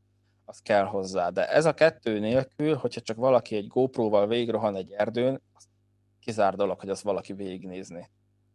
[0.45, 1.31] az kell hozzá.
[1.31, 5.69] De ez a kettő nélkül, hogyha csak valaki egy GoPro-val végigrohan egy erdőn, azt
[6.21, 8.11] kizár dolog, hogy azt valaki végignézni.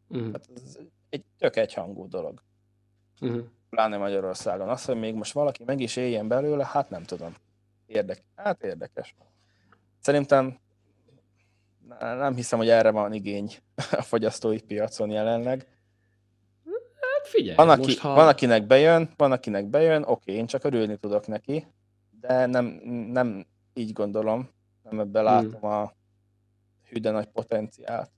[0.07, 0.31] Uh-huh.
[0.31, 0.77] Hát ez
[1.09, 2.43] egy tök egyhangú dolog.
[3.21, 3.43] Uh-huh.
[3.69, 4.69] Pláne Magyarországon.
[4.69, 7.33] Azt, hogy még most valaki meg is éljen belőle, hát nem tudom.
[7.85, 9.15] Érdek, hát érdekes.
[9.99, 10.59] Szerintem
[11.99, 13.55] nem hiszem, hogy erre van igény
[13.91, 15.67] a fogyasztói piacon jelenleg.
[17.27, 18.13] Figyelj, van, aki, most, ha...
[18.13, 21.67] van akinek bejön, van akinek bejön, oké, én csak örülni tudok neki,
[22.19, 22.65] de nem,
[23.11, 24.49] nem így gondolom,
[24.83, 25.69] nem ebbe látom hmm.
[25.69, 25.93] a
[26.89, 28.11] hű, de nagy potenciált.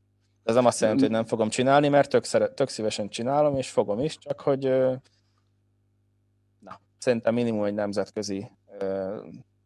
[0.43, 3.69] Ez nem azt jelenti, hogy nem fogom csinálni, mert tök, szeret, tök szívesen csinálom, és
[3.69, 4.63] fogom is, csak hogy
[6.59, 8.51] na, szerintem minimum egy nemzetközi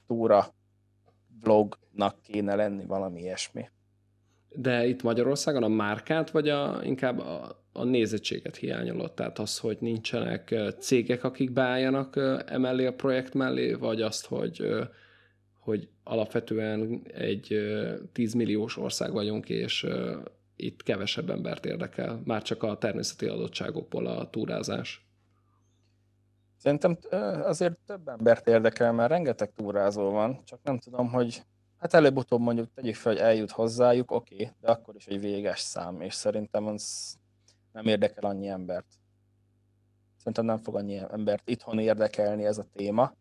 [0.08, 0.54] túra
[1.41, 3.70] vlognak kéne lenni valami ilyesmi.
[4.56, 9.16] De itt Magyarországon a márkát, vagy a, inkább a, a nézettséget hiányolott?
[9.16, 14.66] Tehát az, hogy nincsenek cégek, akik beálljanak emellé a projekt mellé, vagy azt, hogy
[15.64, 17.58] hogy alapvetően egy
[18.12, 19.88] 10 milliós ország vagyunk, és
[20.56, 25.08] itt kevesebb embert érdekel, már csak a természeti adottságokból a túrázás.
[26.58, 26.97] Szerintem
[27.43, 31.43] azért több embert érdekel, mert rengeteg túrázó van, csak nem tudom, hogy
[31.84, 35.60] hát előbb-utóbb mondjuk tegyük fel, hogy eljut hozzájuk, oké, okay, de akkor is egy véges
[35.60, 37.16] szám, és szerintem az
[37.72, 38.86] nem érdekel annyi embert.
[40.18, 43.14] Szerintem nem fog annyi embert itthon érdekelni ez a téma,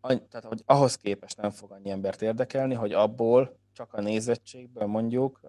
[0.00, 5.40] tehát hogy ahhoz képest nem fog annyi embert érdekelni, hogy abból csak a nézettségből mondjuk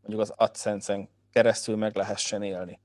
[0.00, 2.80] mondjuk az AdSense-en keresztül meg lehessen élni.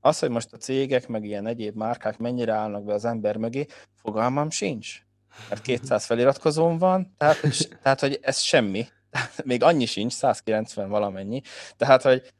[0.00, 3.66] Az, hogy most a cégek, meg ilyen egyéb márkák mennyire állnak be az ember mögé,
[3.94, 5.08] fogalmam sincs.
[5.48, 7.40] Mert 200 feliratkozón van, tehát,
[7.82, 8.86] tehát, hogy ez semmi.
[9.44, 11.40] Még annyi sincs, 190 valamennyi.
[11.76, 12.32] Tehát, hogy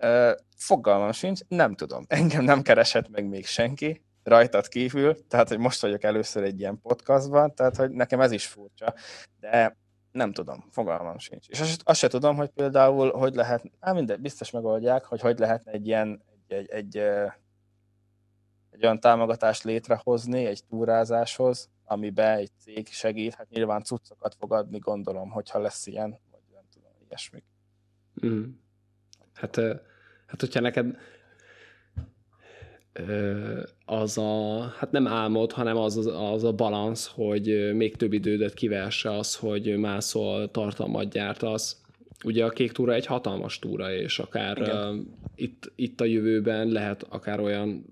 [0.00, 2.04] uh, fogalmam sincs, nem tudom.
[2.08, 6.80] Engem nem keresett meg még senki, rajtad kívül, tehát, hogy most vagyok először egy ilyen
[6.80, 8.94] podcastban, tehát, hogy nekem ez is furcsa,
[9.40, 9.76] de
[10.12, 11.48] nem tudom, fogalmam sincs.
[11.48, 15.38] És azt, azt se tudom, hogy például, hogy lehet, á, mindegy, biztos megoldják, hogy hogy
[15.38, 16.96] lehetne egy ilyen, egy, egy, egy,
[18.70, 24.78] egy olyan támogatást létrehozni egy túrázáshoz, amiben egy cég segít, hát nyilván cuccokat fog adni,
[24.78, 27.42] gondolom, hogyha lesz ilyen, vagy nem tudom, ilyesmi.
[28.26, 28.44] Mm.
[29.32, 29.56] Hát,
[30.26, 30.96] hát, hogyha neked
[33.84, 38.54] az a, hát nem álmod, hanem az, az, az a balansz, hogy még több idődet
[38.54, 41.80] kivesse az, hogy mászol, tartalmat gyártasz.
[42.24, 44.96] Ugye a kék túra egy hatalmas túra, és akár uh,
[45.34, 47.84] itt, itt a jövőben lehet akár olyan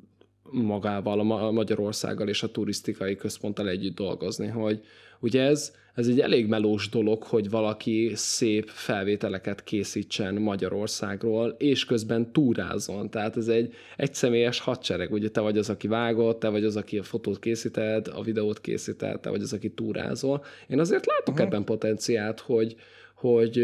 [0.63, 4.81] magával, a Magyarországgal és a turisztikai központtal együtt dolgozni, hogy
[5.21, 12.33] ugye ez, ez egy elég melós dolog, hogy valaki szép felvételeket készítsen Magyarországról, és közben
[12.33, 13.11] túrázon.
[13.11, 15.13] Tehát ez egy egyszemélyes hadsereg.
[15.13, 18.61] Ugye te vagy az, aki vágott, te vagy az, aki a fotót készíted, a videót
[18.61, 20.45] készíted, te vagy az, aki túrázol.
[20.69, 21.47] Én azért látok uh-huh.
[21.47, 22.77] ebben potenciált, hogy,
[23.15, 23.63] hogy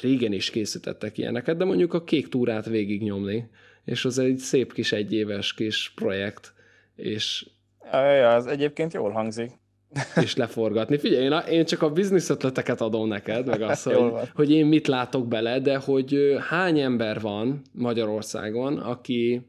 [0.00, 3.48] régen is készítettek ilyeneket, de mondjuk a kék túrát végignyomni,
[3.84, 6.52] és az egy szép kis egyéves kis projekt,
[6.96, 7.46] és...
[7.92, 9.50] Ja, az egyébként jól hangzik
[10.24, 10.98] és leforgatni.
[10.98, 14.66] Figyelj, én, a, én csak a biznisz ötleteket adom neked, meg azt, hogy, hogy én
[14.66, 19.42] mit látok bele, de hogy hány ember van Magyarországon, aki,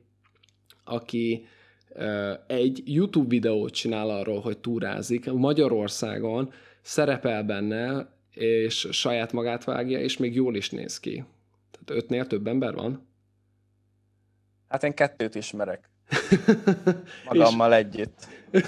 [0.83, 1.45] aki
[2.47, 10.17] egy YouTube videót csinál arról, hogy túrázik Magyarországon, szerepel benne, és saját magát vágja, és
[10.17, 11.23] még jól is néz ki.
[11.71, 13.07] Tehát ötnél több ember van?
[14.71, 15.89] Hát én kettőt ismerek.
[17.29, 18.27] Magammal együtt.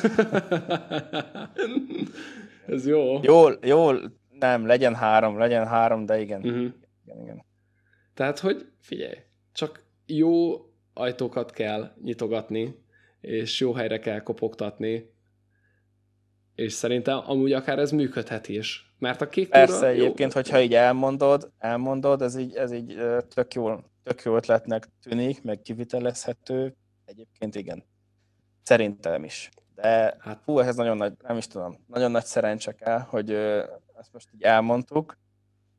[2.68, 3.20] Ez jó.
[3.22, 6.42] Jól, jól, nem, legyen három, legyen három, de igen.
[6.42, 6.72] Uh-huh.
[7.06, 7.46] igen, igen.
[8.14, 9.16] Tehát, hogy figyelj,
[9.54, 10.56] csak jó
[10.94, 12.76] ajtókat kell nyitogatni,
[13.22, 15.12] és jó helyre kell kopogtatni,
[16.56, 18.96] és szerintem amúgy akár ez működhet is.
[19.00, 20.42] Mert a kék Persze, egyébként, jó.
[20.42, 22.96] hogyha így elmondod, elmondod, ez így, ez így
[23.36, 26.76] tök, jól, tök jó ötletnek tűnik, meg kivitelezhető,
[27.06, 27.84] egyébként igen.
[28.64, 29.50] Szerintem is.
[29.76, 33.64] De hát hú, ehhez nagyon nagy, nem is tudom, nagyon nagy szerencse kell, hogy ö,
[34.00, 35.18] ezt most így elmondtuk,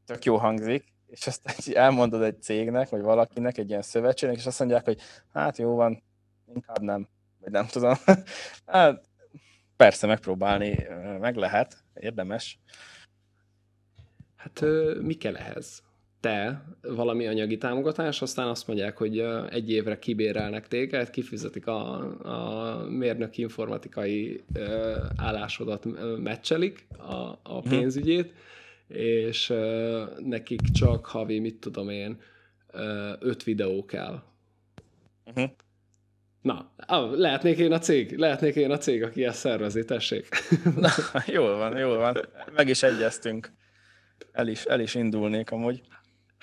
[0.05, 4.47] tök jó hangzik, és azt így elmondod egy cégnek, vagy valakinek, egy ilyen szövetségnek, és
[4.47, 5.01] azt mondják, hogy
[5.33, 6.03] hát jó van,
[6.55, 7.09] inkább nem,
[7.41, 7.95] vagy nem tudom.
[8.67, 9.09] hát
[9.77, 10.87] persze megpróbálni
[11.21, 12.59] meg lehet, érdemes.
[14.37, 14.61] Hát
[15.01, 15.83] mi kell ehhez?
[16.25, 19.19] Te valami anyagi támogatás, aztán azt mondják, hogy
[19.51, 24.45] egy évre kibérelnek téged, kifizetik a, a mérnök informatikai
[25.17, 25.87] állásodat,
[26.19, 27.13] meccselik a,
[27.43, 27.69] a mhm.
[27.69, 28.33] pénzügyét,
[28.89, 29.53] és
[30.19, 32.21] nekik csak havi, mit tudom én,
[33.21, 34.23] öt videó kell.
[35.25, 35.51] Uh-huh.
[36.43, 36.71] Na,
[37.13, 40.29] lehetnék én a cég, lehetnék én a cég, aki ezt szervezi, tessék.
[40.77, 40.91] Na,
[41.27, 42.17] jól van, jól van.
[42.55, 43.53] Meg is egyeztünk.
[44.33, 45.83] El is, el is indulnék amúgy.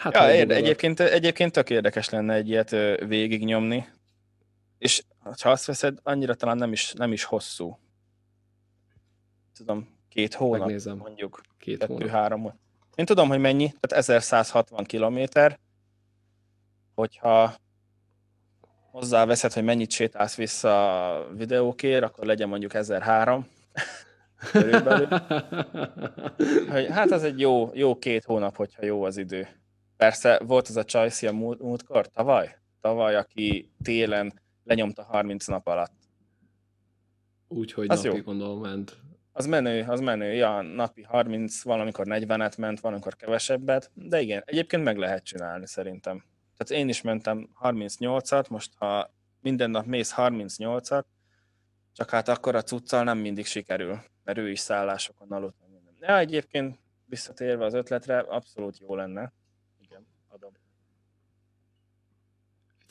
[0.02, 2.70] Hát, ja, érde, egyébként, egyébként tök érdekes lenne egy ilyet
[3.08, 3.88] végignyomni,
[4.78, 5.04] és
[5.41, 7.80] ha azt veszed, annyira talán nem is, nem is hosszú.
[9.56, 10.97] Tudom, két hónap, Megnézem.
[10.97, 11.41] mondjuk.
[11.58, 12.10] Két kettő, hónap.
[12.10, 12.60] három.
[12.95, 15.60] Én tudom, hogy mennyi, tehát 1160 kilométer,
[16.95, 17.56] hogyha
[18.91, 23.47] hozzáveszed, hogy mennyit sétálsz vissza a videókért, akkor legyen mondjuk 1003
[24.52, 25.08] körülbelül.
[26.95, 29.61] hát ez egy jó, jó két hónap, hogyha jó az idő.
[30.02, 32.58] Persze volt az a Csajci a múlt, múltkor, tavaly?
[32.80, 34.34] Tavaly, aki télen
[34.64, 35.93] lenyomta 30 nap alatt.
[37.47, 38.18] Úgyhogy napi jó.
[38.18, 38.97] gondolom ment.
[39.32, 40.34] Az menő, az menő.
[40.34, 46.24] Ja, napi 30, valamikor 40-et ment, valamikor kevesebbet, de igen, egyébként meg lehet csinálni szerintem.
[46.58, 51.04] Tehát én is mentem 38-at, most ha minden nap mész 38-at,
[51.93, 55.56] csak hát akkor a cuccal nem mindig sikerül, mert ő is szállásokon aludt.
[55.99, 59.34] Ja, egyébként visszatérve az ötletre, abszolút jó lenne
[60.32, 60.52] adom.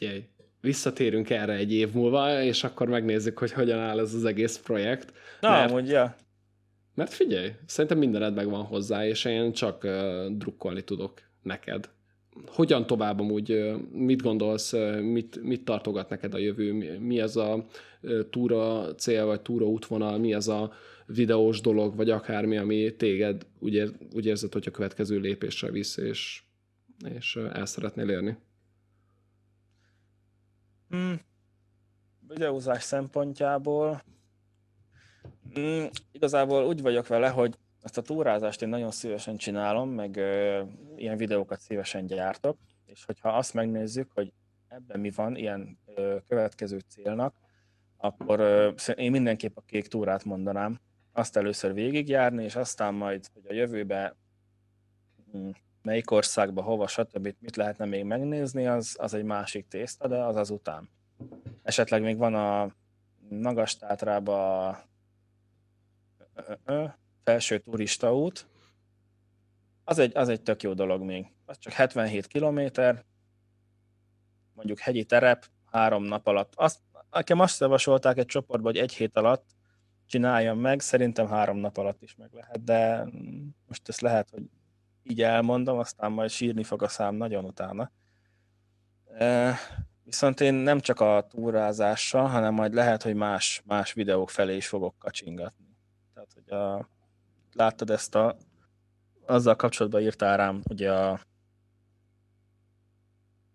[0.01, 0.25] Figyelj,
[0.61, 5.13] visszatérünk erre egy év múlva, és akkor megnézzük, hogy hogyan áll ez az egész projekt.
[5.41, 6.17] Na, mert, mondja.
[6.95, 11.89] Mert figyelj, szerintem mindened megvan hozzá, és én csak uh, drukkolni tudok neked.
[12.47, 17.67] hogyan tovább amúgy, mit gondolsz, mit, mit tartogat neked a jövő, mi az a
[18.31, 20.73] túra cél, vagy túra útvonal, mi az a
[21.07, 25.97] videós dolog, vagy akármi, ami téged úgy, ér, úgy érzed, hogy a következő lépésre visz,
[25.97, 26.43] és,
[27.15, 28.37] és el szeretnél érni?
[30.91, 31.21] Hmm.
[32.29, 34.03] Videózás szempontjából
[35.55, 40.63] hmm, igazából úgy vagyok vele, hogy ezt a túrázást én nagyon szívesen csinálom, meg ö,
[40.97, 44.33] ilyen videókat szívesen gyártok, és hogyha azt megnézzük, hogy
[44.69, 47.35] ebben mi van ilyen ö, következő célnak,
[47.97, 50.81] akkor ö, én mindenképp a kék túrát mondanám.
[51.13, 54.17] Azt először végigjárni, és aztán majd, hogy a jövőbe
[55.33, 55.49] hm,
[55.83, 57.35] melyik országba, hova, stb.
[57.39, 60.91] mit lehetne még megnézni, az, az egy másik tészta, de az az után.
[61.63, 62.75] Esetleg még van a
[63.29, 64.79] Magastátrába
[67.25, 68.47] felső turista út,
[69.85, 71.27] az egy, az egy tök jó dolog még.
[71.45, 73.05] Az csak 77 kilométer,
[74.55, 76.53] mondjuk hegyi terep, három nap alatt.
[76.57, 76.79] Azt,
[77.11, 79.45] nekem azt javasolták egy csoportba, hogy egy hét alatt
[80.07, 83.09] csináljam meg, szerintem három nap alatt is meg lehet, de
[83.67, 84.43] most ezt lehet, hogy
[85.11, 87.91] így elmondom, aztán majd sírni fog a szám nagyon utána.
[90.05, 94.67] Viszont én nem csak a túrázással, hanem majd lehet, hogy más, más videók felé is
[94.67, 95.77] fogok kacsingatni.
[96.15, 96.89] Tehát, hogy a,
[97.53, 98.37] láttad ezt a,
[99.27, 101.21] azzal kapcsolatban írtál rám, ugye a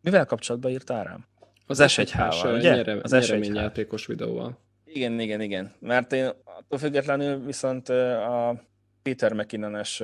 [0.01, 1.26] mivel kapcsolatban írtál rám?
[1.68, 2.76] Az, az S1H-val, ugye?
[2.76, 4.58] Nyere, az nyereményjátékos videóval.
[4.86, 5.72] Igen, igen, igen.
[5.80, 8.64] Mert én attól függetlenül viszont a
[9.01, 10.03] Peter McKinnon-es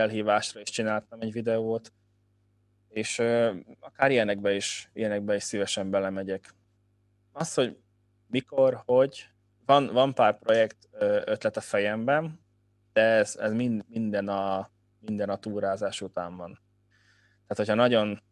[0.00, 1.92] felhívásra is csináltam egy videót,
[2.88, 3.18] és
[3.80, 6.54] akár ilyenekbe is, ilyenekbe is szívesen belemegyek.
[7.32, 7.78] Az, hogy
[8.26, 9.28] mikor, hogy,
[9.66, 10.88] van, van pár projekt
[11.24, 12.40] ötlet a fejemben,
[12.92, 14.70] de ez, ez mind, minden, a,
[15.00, 16.52] minden a túrázás után van.
[17.46, 18.22] Tehát, hogyha nagyon,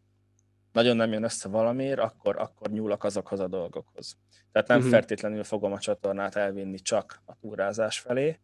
[0.71, 4.17] nagyon nem jön össze valamiért, akkor, akkor nyúlok azokhoz a dolgokhoz.
[4.51, 4.93] Tehát nem uh-huh.
[4.93, 8.39] feltétlenül fogom a csatornát elvinni csak a túrázás felé.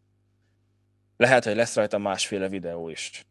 [1.18, 3.26] Lehet, hogy lesz rajta másféle videó is.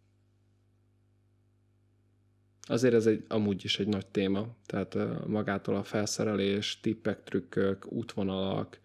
[2.66, 8.80] Azért ez egy, amúgy is egy nagy téma, tehát magától a felszerelés, tippek, trükkök, útvonalak,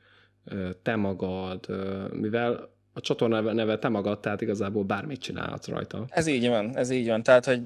[0.81, 1.67] te magad,
[2.13, 6.05] mivel a csatorna neve te magad, tehát igazából bármit csinálhatsz rajta.
[6.09, 7.23] Ez így van, ez így van.
[7.23, 7.61] Tehát, hogy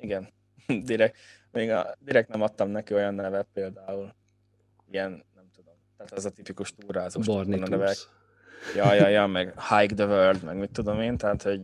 [0.00, 0.28] igen,
[0.84, 1.16] direkt,
[1.52, 4.14] még a, direkt nem adtam neki olyan nevet például,
[4.90, 7.96] ilyen, nem tudom, tehát ez a tipikus túrázós nevek.
[8.76, 11.60] Ja, ja, ja, meg Hike the World, meg mit tudom én, tehát, hogy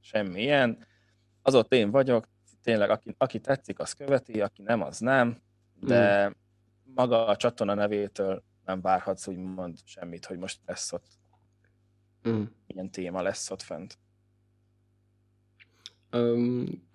[0.00, 0.86] semmi ilyen.
[1.42, 2.28] Az ott én vagyok,
[2.62, 5.36] tényleg, aki, aki tetszik, az követi, aki nem, az nem,
[5.80, 6.30] de mm.
[6.94, 11.06] maga a csatorna nevétől nem várhatsz úgymond semmit, hogy most lesz ott
[12.28, 12.42] mm.
[12.66, 13.98] ilyen téma lesz ott fent.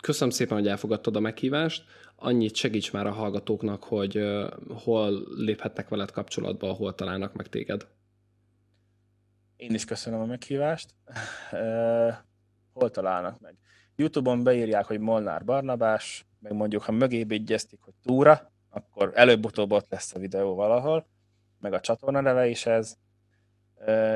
[0.02, 1.84] Köszönöm szépen, hogy elfogadtad a meghívást.
[2.16, 4.24] Annyit segíts már a hallgatóknak, hogy
[4.68, 7.86] hol léphetnek veled kapcsolatba, hol találnak meg téged.
[9.62, 10.94] Én is köszönöm a meghívást.
[12.72, 13.56] Hol találnak meg?
[13.96, 19.90] Youtube-on beírják, hogy Molnár Barnabás, meg mondjuk, ha mögé egyeztik, hogy túra, akkor előbb-utóbb ott
[19.90, 21.06] lesz a videó valahol,
[21.60, 22.96] meg a csatorna neve is ez,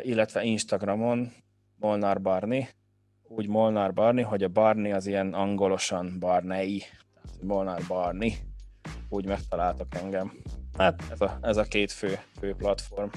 [0.00, 1.32] illetve Instagramon
[1.76, 2.68] Molnár Barni,
[3.22, 6.82] úgy Molnár Barni, hogy a Barni az ilyen angolosan Barnei,
[7.14, 8.36] tehát Molnár Barni,
[9.08, 10.32] úgy megtaláltak engem.
[10.78, 13.08] Hát ez a, ez a két fő, fő platform.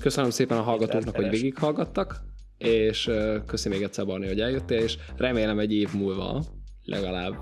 [0.00, 2.20] Köszönöm szépen a hallgatóknak, hogy végighallgattak
[2.58, 3.10] és
[3.46, 6.44] köszi még egyszer Barni, hogy eljöttél, és remélem egy év múlva
[6.84, 7.34] legalább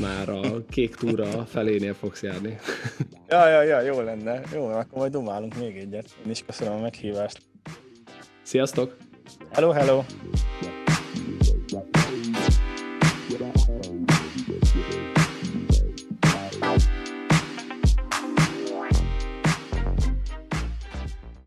[0.00, 2.58] már a kék túra felénél fogsz járni.
[3.28, 4.40] ja, ja, ja, jó lenne.
[4.52, 6.06] Jó, akkor majd dumálunk még egyet.
[6.24, 7.42] Én is köszönöm a meghívást.
[8.42, 8.96] Sziasztok!
[9.50, 10.02] Hello, hello!